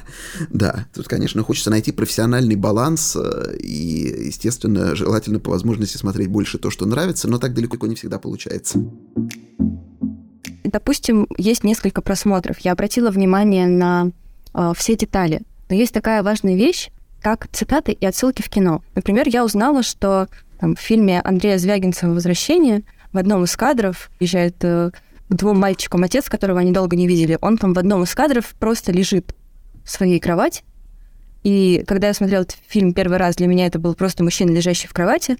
[0.51, 0.87] да.
[0.95, 6.71] Тут, конечно, хочется найти профессиональный баланс э, и, естественно, желательно по возможности смотреть больше то,
[6.71, 8.83] что нравится, но так далеко не всегда получается.
[10.65, 12.59] Допустим, есть несколько просмотров.
[12.59, 14.11] Я обратила внимание на
[14.53, 15.43] э, все детали.
[15.69, 16.91] Но есть такая важная вещь,
[17.21, 18.83] как цитаты и отсылки в кино.
[18.95, 20.29] Например, я узнала, что
[20.61, 24.91] там, в фильме Андрея Звягинцева «Возвращение» в одном из кадров езжает э,
[25.29, 27.39] к двум мальчикам отец, которого они долго не видели.
[27.41, 29.35] Он там в одном из кадров просто лежит
[29.85, 30.63] в своей кровати,
[31.47, 34.89] и когда я смотрела этот фильм первый раз, для меня это был просто мужчина, лежащий
[34.89, 35.37] в кровати.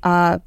[0.00, 0.40] А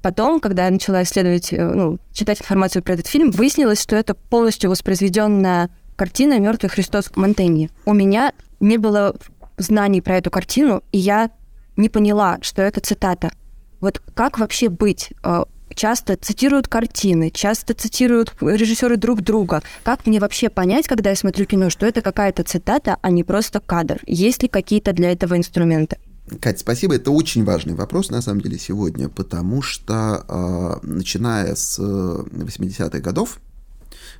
[0.00, 4.14] потом, когда я начала исследовать, э, ну, читать информацию про этот фильм, выяснилось, что это
[4.14, 5.68] полностью воспроизведенная
[6.02, 7.70] картина «Мертвый Христос в Монтенье».
[7.84, 9.14] У меня не было
[9.56, 11.30] знаний про эту картину, и я
[11.76, 13.30] не поняла, что это цитата.
[13.78, 15.12] Вот как вообще быть?
[15.22, 19.62] Э, часто цитируют картины, часто цитируют режиссеры друг друга.
[19.84, 23.60] Как мне вообще понять, когда я смотрю кино, что это какая-то цитата, а не просто
[23.60, 24.00] кадр?
[24.04, 25.98] Есть ли какие-то для этого инструменты?
[26.40, 26.96] Катя, спасибо.
[26.96, 33.38] Это очень важный вопрос, на самом деле, сегодня, потому что, э, начиная с 80-х годов,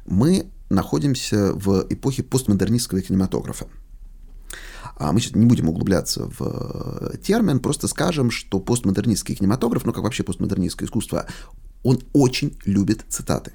[0.07, 3.67] мы находимся в эпохе постмодернистского кинематографа.
[4.97, 9.93] А мы сейчас не будем углубляться в э, термин, просто скажем, что постмодернистский кинематограф, ну
[9.93, 11.27] как вообще постмодернистское искусство,
[11.83, 13.53] он очень любит цитаты.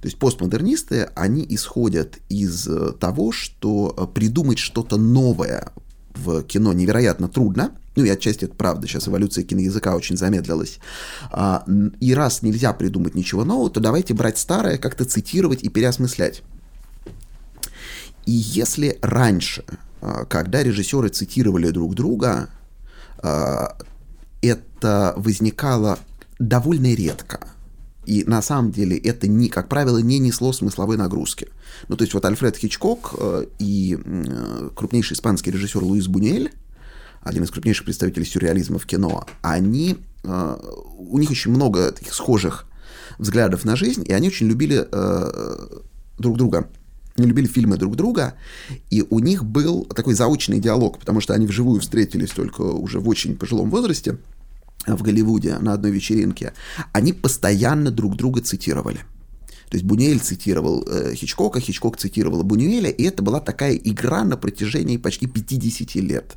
[0.00, 5.72] То есть постмодернисты, они исходят из э, того, что э, придумать что-то новое
[6.14, 10.78] в кино невероятно трудно, ну и отчасти это правда, сейчас эволюция киноязыка очень замедлилась.
[11.30, 11.64] А,
[12.00, 16.42] и раз нельзя придумать ничего нового, то давайте брать старое, как-то цитировать и переосмыслять.
[18.26, 19.64] И если раньше
[20.04, 22.50] а, когда режиссеры цитировали друг друга,
[23.18, 23.76] а,
[24.42, 25.98] это возникало
[26.38, 27.40] довольно редко.
[28.04, 31.48] И на самом деле это, не, как правило, не несло смысловой нагрузки.
[31.88, 36.52] Ну, то есть вот Альфред Хичкок э, и э, крупнейший испанский режиссер Луис Бунюэль,
[37.24, 40.56] один из крупнейших представителей сюрреализма в кино, они, э,
[40.98, 42.66] у них очень много таких схожих
[43.18, 44.86] взглядов на жизнь, и они очень любили
[46.18, 46.68] друг друга.
[47.16, 48.34] Они любили фильмы друг друга,
[48.90, 53.08] и у них был такой заочный диалог, потому что они вживую встретились только уже в
[53.08, 54.18] очень пожилом возрасте–
[54.86, 56.52] в Голливуде на одной вечеринке,
[56.92, 58.98] они постоянно друг друга цитировали.
[59.70, 64.36] То есть Бунюэль цитировал э, Хичкока, Хичкок цитировал Бунюэля, и это была такая игра на
[64.36, 66.34] протяжении почти 50 лет.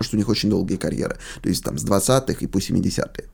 [0.00, 1.16] Что у них очень долгие карьеры.
[1.42, 3.28] То есть там с 20-х и по 70-е.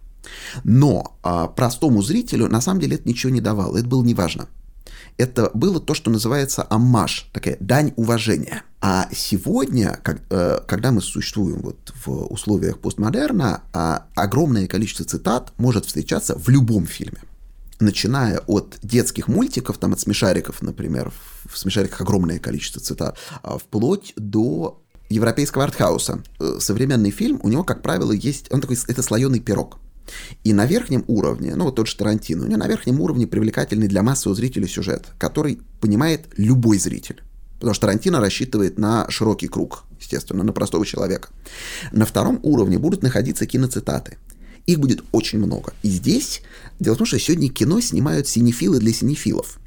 [0.65, 4.49] Но а, простому зрителю на самом деле это ничего не давало, это было неважно
[5.21, 8.63] это было то, что называется аммаж, такая дань уважения.
[8.81, 15.53] А сегодня, как, э, когда мы существуем вот в условиях постмодерна, а, огромное количество цитат
[15.59, 17.21] может встречаться в любом фильме
[17.81, 21.11] начиная от детских мультиков, там от смешариков, например,
[21.47, 26.23] в смешариках огромное количество цитат, а, вплоть до европейского артхауса.
[26.39, 29.79] Э, современный фильм, у него, как правило, есть, он такой, это слоеный пирог.
[30.45, 33.89] И на верхнем уровне, ну вот тот же Тарантино, у него на верхнем уровне привлекательный
[33.89, 37.23] для массового зрителя сюжет, который понимает любой зритель.
[37.55, 41.29] Потому что Тарантино рассчитывает на широкий круг, естественно, на простого человека.
[41.93, 44.17] На втором уровне будут находиться киноцитаты.
[44.67, 45.75] Их будет очень много.
[45.83, 46.43] И здесь,
[46.79, 49.60] дело в том, что сегодня кино снимают синефилы для синефилов.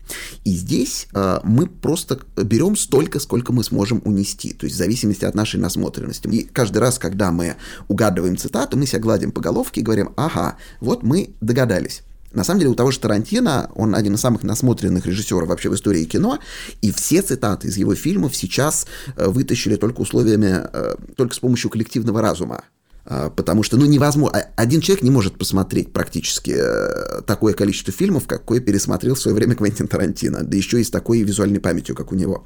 [0.43, 5.25] И здесь э, мы просто берем столько, сколько мы сможем унести, то есть в зависимости
[5.25, 6.27] от нашей насмотренности.
[6.27, 7.55] И каждый раз, когда мы
[7.87, 12.03] угадываем цитату, мы себя гладим по головке и говорим, ага, вот мы догадались.
[12.33, 15.75] На самом деле у того же Тарантино, он один из самых насмотренных режиссеров вообще в
[15.75, 16.39] истории кино,
[16.81, 21.69] и все цитаты из его фильмов сейчас э, вытащили только условиями, э, только с помощью
[21.69, 22.63] коллективного разума.
[23.05, 24.37] А, потому что, ну, невозможно.
[24.37, 29.35] А, один человек не может посмотреть практически э, такое количество фильмов, какое пересмотрел в свое
[29.35, 32.45] время Квентин Тарантино, да еще и с такой визуальной памятью, как у него.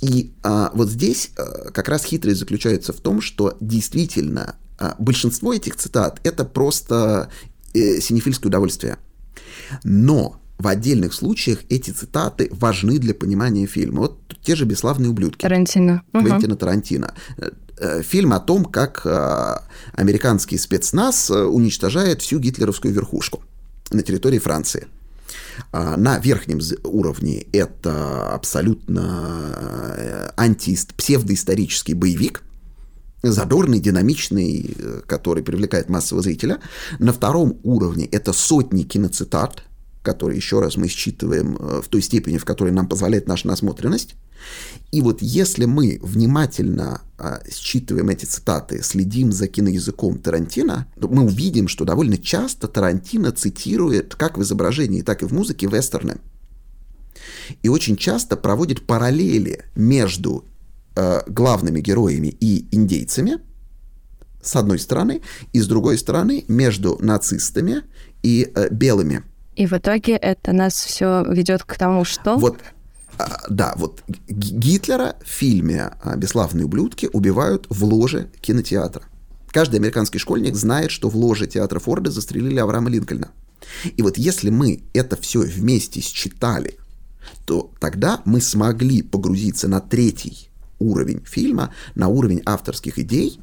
[0.00, 5.52] И а, вот здесь а, как раз хитрость заключается в том, что действительно а, большинство
[5.52, 7.30] этих цитат это просто
[7.74, 8.98] э, синефильское удовольствие.
[9.82, 14.00] Но в отдельных случаях эти цитаты важны для понимания фильма.
[14.00, 15.40] Вот те же «Бесславные ублюдки».
[15.40, 16.02] Тарантино.
[16.12, 16.60] Квентина угу.
[16.60, 17.14] Тарантино.
[17.80, 19.56] Э, фильм о том, как э,
[19.94, 23.42] американский спецназ э, уничтожает всю гитлеровскую верхушку
[23.90, 24.86] на территории Франции.
[25.72, 32.42] А, на верхнем уровне это абсолютно анти псевдоисторический боевик,
[33.22, 34.76] задорный, динамичный,
[35.06, 36.60] который привлекает массового зрителя.
[36.98, 39.62] На втором уровне это сотни киноцитат,
[40.02, 44.16] которые, еще раз, мы считываем в той степени, в которой нам позволяет наша насмотренность.
[44.92, 51.24] И вот если мы внимательно а, считываем эти цитаты, следим за киноязыком Тарантино, то мы
[51.24, 56.16] увидим, что довольно часто Тарантино цитирует как в изображении, так и в музыке вестерны.
[57.62, 60.44] И очень часто проводит параллели между
[60.96, 63.38] э, главными героями и индейцами,
[64.42, 65.22] с одной стороны,
[65.52, 67.82] и с другой стороны между нацистами
[68.22, 69.22] и э, белыми.
[69.56, 72.36] И в итоге это нас все ведет к тому, что...
[72.36, 72.58] Вот
[73.48, 79.02] да, вот Гитлера в фильме «Бесславные ублюдки» убивают в ложе кинотеатра.
[79.50, 83.30] Каждый американский школьник знает, что в ложе театра Форда застрелили Авраама Линкольна.
[83.96, 86.78] И вот если мы это все вместе считали,
[87.46, 90.48] то тогда мы смогли погрузиться на третий
[90.78, 93.40] уровень фильма, на уровень авторских идей,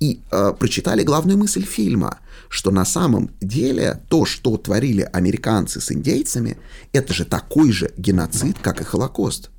[0.00, 2.18] и э, прочитали главную мысль фильма,
[2.48, 6.56] что на самом деле то, что творили американцы с индейцами,
[6.92, 9.50] это же такой же геноцид, как и Холокост.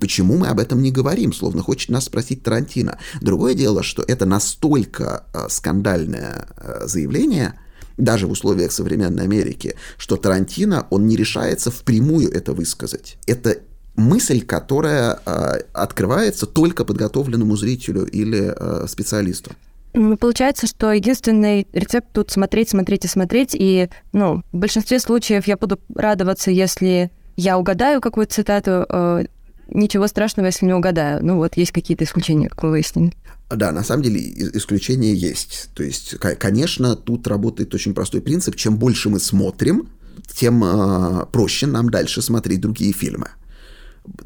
[0.00, 2.98] Почему мы об этом не говорим, словно хочет нас спросить Тарантино.
[3.20, 7.54] Другое дело, что это настолько э, скандальное э, заявление,
[7.98, 13.16] даже в условиях современной Америки, что Тарантино, он не решается впрямую это высказать.
[13.26, 13.58] Это
[13.96, 19.52] мысль, которая э, открывается только подготовленному зрителю или э, специалисту.
[19.92, 23.54] Получается, что единственный рецепт тут смотреть, смотреть и смотреть.
[23.54, 28.86] И, ну, в большинстве случаев я буду радоваться, если я угадаю какую-то цитату.
[28.88, 29.24] Э,
[29.68, 31.24] ничего страшного, если не угадаю.
[31.24, 33.12] Ну вот, есть какие-то исключения, как вы выяснили.
[33.50, 34.20] Да, на самом деле
[34.56, 35.68] исключения есть.
[35.74, 38.56] То есть, конечно, тут работает очень простой принцип.
[38.56, 39.88] Чем больше мы смотрим,
[40.34, 43.28] тем э, проще нам дальше смотреть другие фильмы.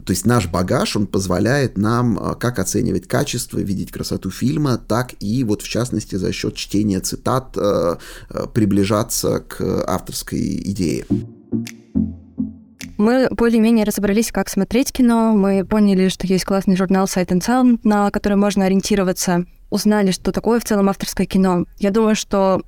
[0.04, 5.14] То есть наш багаж, он позволяет нам а, как оценивать качество, видеть красоту фильма, так
[5.20, 7.96] и вот в частности за счет чтения цитат э,
[8.30, 11.04] э, приближаться к авторской идее.
[12.96, 15.34] Мы более-менее разобрались, как смотреть кино.
[15.34, 19.44] Мы поняли, что есть классный журнал Sight and Sound, на который можно ориентироваться.
[19.68, 21.66] Узнали, что такое в целом авторское кино.
[21.78, 22.62] Я думаю, что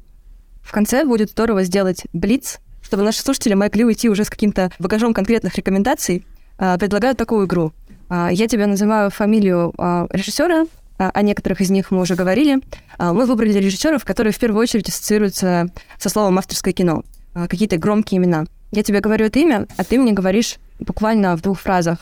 [0.63, 5.13] в конце будет здорово сделать блиц чтобы наши слушатели могли уйти уже с каким-то багажом
[5.13, 6.25] конкретных рекомендаций,
[6.59, 7.73] предлагаю такую игру.
[8.09, 12.59] А, я тебе называю фамилию а, режиссера, о некоторых из них мы уже говорили.
[12.99, 17.05] Мы выбрали режиссеров, которые в первую очередь ассоциируются со словом авторское кино.
[17.35, 18.47] Какие-то громкие имена.
[18.73, 22.01] Я тебе говорю это имя, а ты мне говоришь буквально в двух фразах,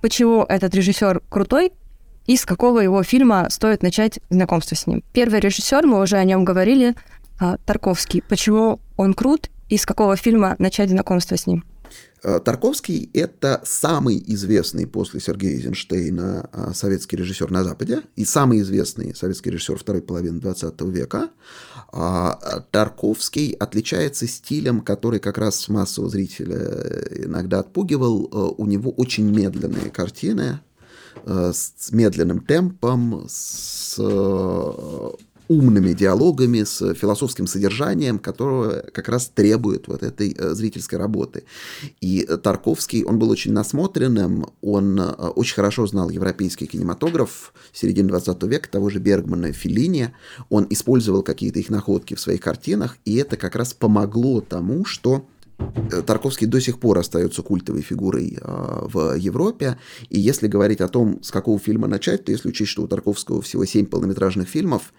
[0.00, 1.72] почему этот режиссер крутой
[2.26, 5.02] и с какого его фильма стоит начать знакомство с ним.
[5.12, 6.94] Первый режиссер, мы уже о нем говорили,
[7.66, 8.22] Тарковский.
[8.22, 11.64] Почему он крут и с какого фильма начать знакомство с ним?
[12.24, 18.60] Э, Тарковский– это самый известный после Сергея Эйзенштейна э, советский режиссер на Западе и самый
[18.60, 21.28] известный советский режиссер второй половины 20 века.
[21.92, 26.58] А, Тарковский отличается стилем, который как раз массового зрителя
[27.24, 28.24] иногда отпугивал.
[28.32, 30.60] Э, у него очень медленные картины,
[31.26, 33.98] с медленным темпом, с
[35.54, 41.44] умными диалогами, с философским содержанием, которое как раз требует вот этой э, зрительской работы.
[42.00, 48.42] И Тарковский, он был очень насмотренным, он э, очень хорошо знал европейский кинематограф середины 20
[48.44, 50.14] века, того же Бергмана, Феллини,
[50.48, 55.26] он использовал какие-то их находки в своих картинах, и это как раз помогло тому, что
[55.58, 59.78] Э, Тарковский до сих пор остается культовой фигурой а, в Европе.
[60.08, 63.42] И если говорить о том, с какого фильма начать, то если учесть, что у Тарковского
[63.42, 64.92] всего семь полнометражных фильмов,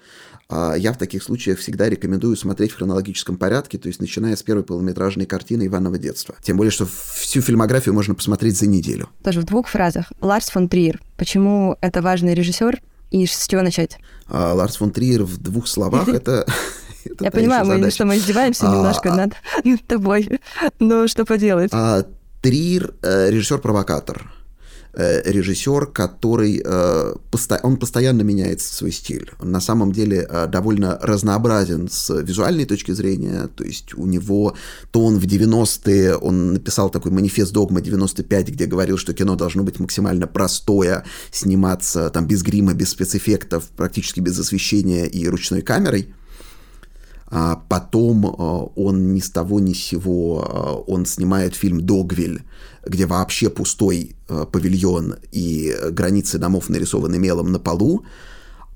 [0.50, 4.64] я в таких случаях всегда рекомендую смотреть в хронологическом порядке, то есть начиная с первой
[4.64, 6.36] полнометражной картины Иванова детства.
[6.42, 9.10] Тем более, что всю фильмографию можно посмотреть за неделю.
[9.24, 10.12] Тоже в двух фразах.
[10.22, 11.02] Ларс фон Триер.
[11.18, 12.80] Почему это важный режиссер
[13.12, 13.98] и с чего начать?
[14.28, 16.46] А, Ларс фон Триер в двух словах это
[17.20, 19.34] Я понимаю, мы, что мы издеваемся а, немножко а, над,
[19.88, 20.40] тобой,
[20.80, 21.72] но что поделать.
[21.74, 22.06] А,
[22.42, 24.32] Трир э, режиссер-провокатор
[24.96, 27.14] режиссер, который э,
[27.64, 29.32] он постоянно меняет свой стиль.
[29.40, 34.56] Он на самом деле довольно разнообразен с визуальной точки зрения, то есть у него
[34.92, 39.64] то он в 90-е, он написал такой манифест «Догма 95», где говорил, что кино должно
[39.64, 46.14] быть максимально простое, сниматься там без грима, без спецэффектов, практически без освещения и ручной камерой–
[47.28, 52.44] а потом он ни с того ни с сего, он снимает фильм «Догвиль»,
[52.86, 58.06] где вообще пустой павильон и границы домов нарисованы мелом на полу,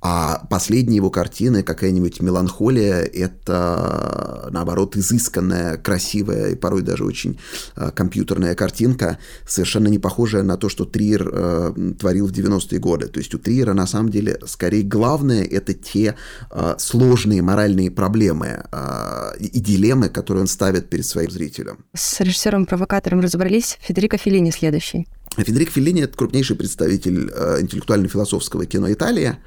[0.01, 7.37] а последние его картины, какая-нибудь «Меланхолия», это, наоборот, изысканная, красивая и порой даже очень
[7.75, 13.07] э, компьютерная картинка, совершенно не похожая на то, что Триер э, творил в 90-е годы.
[13.07, 16.15] То есть у Триера, на самом деле, скорее главное– это те
[16.51, 21.85] э, сложные моральные проблемы э, и дилеммы, которые он ставит перед своим зрителем.
[21.93, 23.77] С режиссером-провокатором разобрались.
[23.81, 25.07] Федерико Феллини следующий.
[25.37, 29.37] Федерико Феллини– это крупнейший представитель э, интеллектуально-философского кино Италии.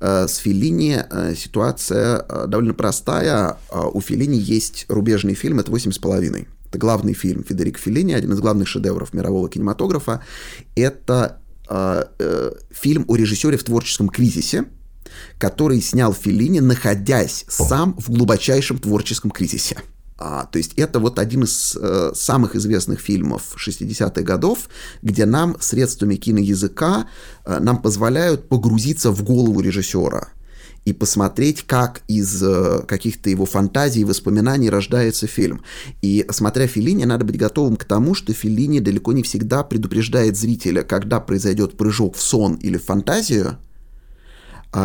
[0.00, 3.58] Э, с Феллини э, ситуация довольно простая.
[3.70, 6.48] У Феллини есть рубежный фильм, это «Восемь с половиной».
[6.68, 10.24] Это главный фильм Федерико Феллини, один из главных шедевров мирового кинематографа.
[10.74, 11.38] Это
[12.70, 14.64] фильм о режиссере в творческом кризисе,
[15.38, 19.76] который снял Феллини, находясь сам в глубочайшем творческом кризисе.
[20.24, 24.68] А, то есть это вот один из э, самых известных фильмов 60-х годов,
[25.02, 27.08] где нам средствами киноязыка
[27.44, 30.28] э, нам позволяют погрузиться в голову режиссера
[30.84, 35.64] и посмотреть, как из э, каких-то его фантазий и воспоминаний рождается фильм.
[36.02, 40.84] И смотря Филини, надо быть готовым к тому, что Филини далеко не всегда предупреждает зрителя,
[40.84, 43.58] когда произойдет прыжок в сон или в фантазию–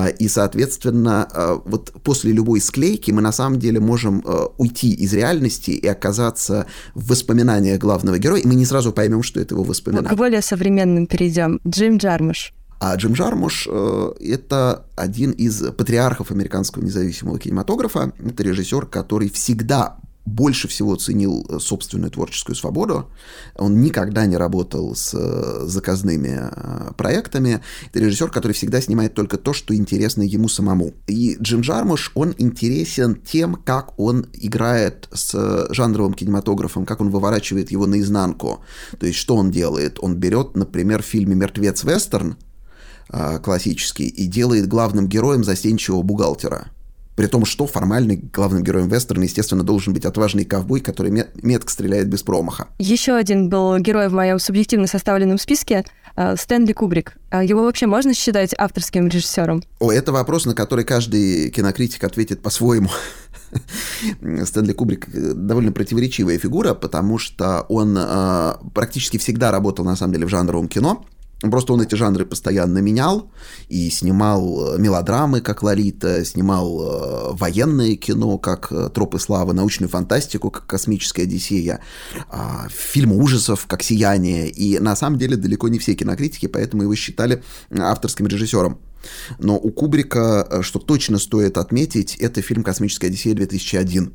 [0.10, 5.14] и, соответственно, а, вот после любой склейки мы на самом деле можем а, уйти из
[5.14, 9.64] реальности и оказаться в воспоминаниях главного героя, и мы не сразу поймем, что это его
[9.64, 10.10] воспоминания.
[10.10, 11.62] к более современным перейдем.
[11.66, 12.54] Джим Джармуш.
[12.80, 18.12] А Джим Джармуш э,– это один из патриархов американского независимого кинематографа.
[18.24, 19.98] Это режиссер, который всегда
[20.28, 23.10] больше всего ценил э, собственную творческую свободу.
[23.56, 27.62] Он никогда не работал с э, заказными э, проектами.
[27.90, 30.94] Это режиссер, который всегда снимает только то, что интересно ему самому.
[31.08, 37.72] И Джим Джармуш, он интересен тем, как он играет с жанровым кинематографом, как он выворачивает
[37.72, 38.60] его наизнанку.
[39.00, 39.98] То есть, что он делает?
[40.02, 42.36] Он берет, например, в фильме «Мертвец-вестерн»,
[43.42, 46.72] классический, и делает главным героем застенчивого бухгалтера–
[47.18, 52.08] при том, что формально главным героем вестерна, естественно, должен быть отважный ковбой, который метко стреляет
[52.08, 52.68] без промаха.
[52.78, 55.84] Еще один был герой в моем субъективно составленном списке
[56.16, 57.18] э, Стэнли Кубрик.
[57.32, 59.64] А его вообще можно считать авторским режиссером?
[59.80, 62.92] О, это вопрос, на который каждый кинокритик ответит по-своему.
[64.46, 70.14] Стэнли Кубрик э, довольно противоречивая фигура, потому что он э, практически всегда работал, на самом
[70.14, 71.04] деле, в жанровом кино.
[71.42, 73.32] Просто он эти жанры постоянно менял
[73.70, 79.90] и снимал э, мелодрамы, как «Лолита», снимал э, военное кино, как э, «Тропы славы», научную
[79.90, 81.82] фантастику, как «Космическая Одиссея»,
[82.32, 82.38] э,
[82.70, 84.50] фильмы ужасов, как «Сияние».
[84.50, 88.80] И на самом деле далеко не все кинокритики, поэтому его считали авторским режиссером.
[89.38, 94.12] Но у Кубрика, что точно стоит отметить, это фильм «Космическая Одиссея 2001».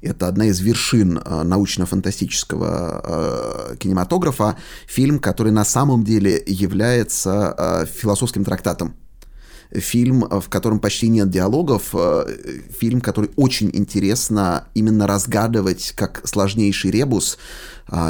[0.00, 3.02] Это одна из вершин э, научно-фантастического
[3.72, 4.56] э, кинематографа.
[4.86, 8.94] Фильм, который на самом деле является э, философским трактатом
[9.70, 11.94] фильм, в котором почти нет диалогов,
[12.80, 17.36] фильм, который очень интересно именно разгадывать как сложнейший ребус,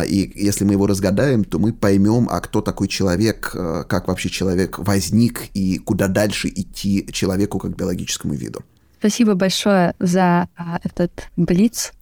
[0.07, 4.78] и если мы его разгадаем, то мы поймем, а кто такой человек, как вообще человек
[4.78, 8.62] возник и куда дальше идти человеку как биологическому виду.
[8.99, 11.92] Спасибо большое за а, этот блиц.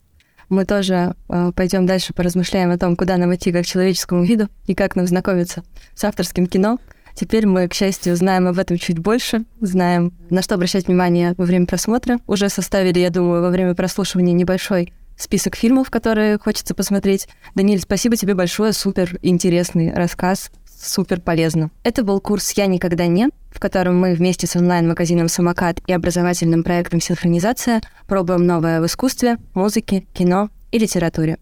[0.48, 4.74] Мы тоже а, пойдем дальше, поразмышляем о том, куда нам идти как человеческому виду и
[4.74, 5.62] как нам знакомиться
[5.94, 6.78] с авторским кино.
[7.14, 11.44] Теперь мы, к счастью, знаем об этом чуть больше, знаем, на что обращать внимание во
[11.44, 12.18] время просмотра.
[12.26, 17.28] Уже составили, я думаю, во время прослушивания небольшой список фильмов, которые хочется посмотреть.
[17.54, 20.50] Даниэль, спасибо тебе большое, супер интересный рассказ
[20.80, 21.70] супер полезно.
[21.82, 26.62] Это был курс «Я никогда не», в котором мы вместе с онлайн-магазином «Самокат» и образовательным
[26.62, 31.38] проектом «Синхронизация» пробуем новое в искусстве, музыке, кино и литературе.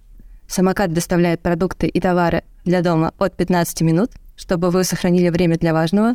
[0.46, 5.72] «Самокат» доставляет продукты и товары для дома от 15 минут, чтобы вы сохранили время для
[5.72, 6.14] важного.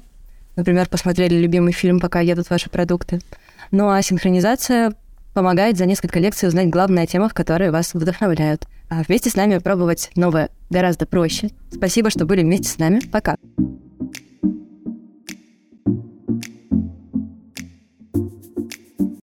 [0.56, 3.20] Например, посмотрели любимый фильм, пока едут ваши продукты.
[3.72, 4.94] Ну а синхронизация
[5.40, 10.10] помогает за несколько лекций узнать главные темы, которые вас вдохновляют– а вместе с нами пробовать
[10.16, 11.52] новое гораздо проще.
[11.72, 13.00] Спасибо, что были вместе с нами.
[13.12, 13.38] Пока.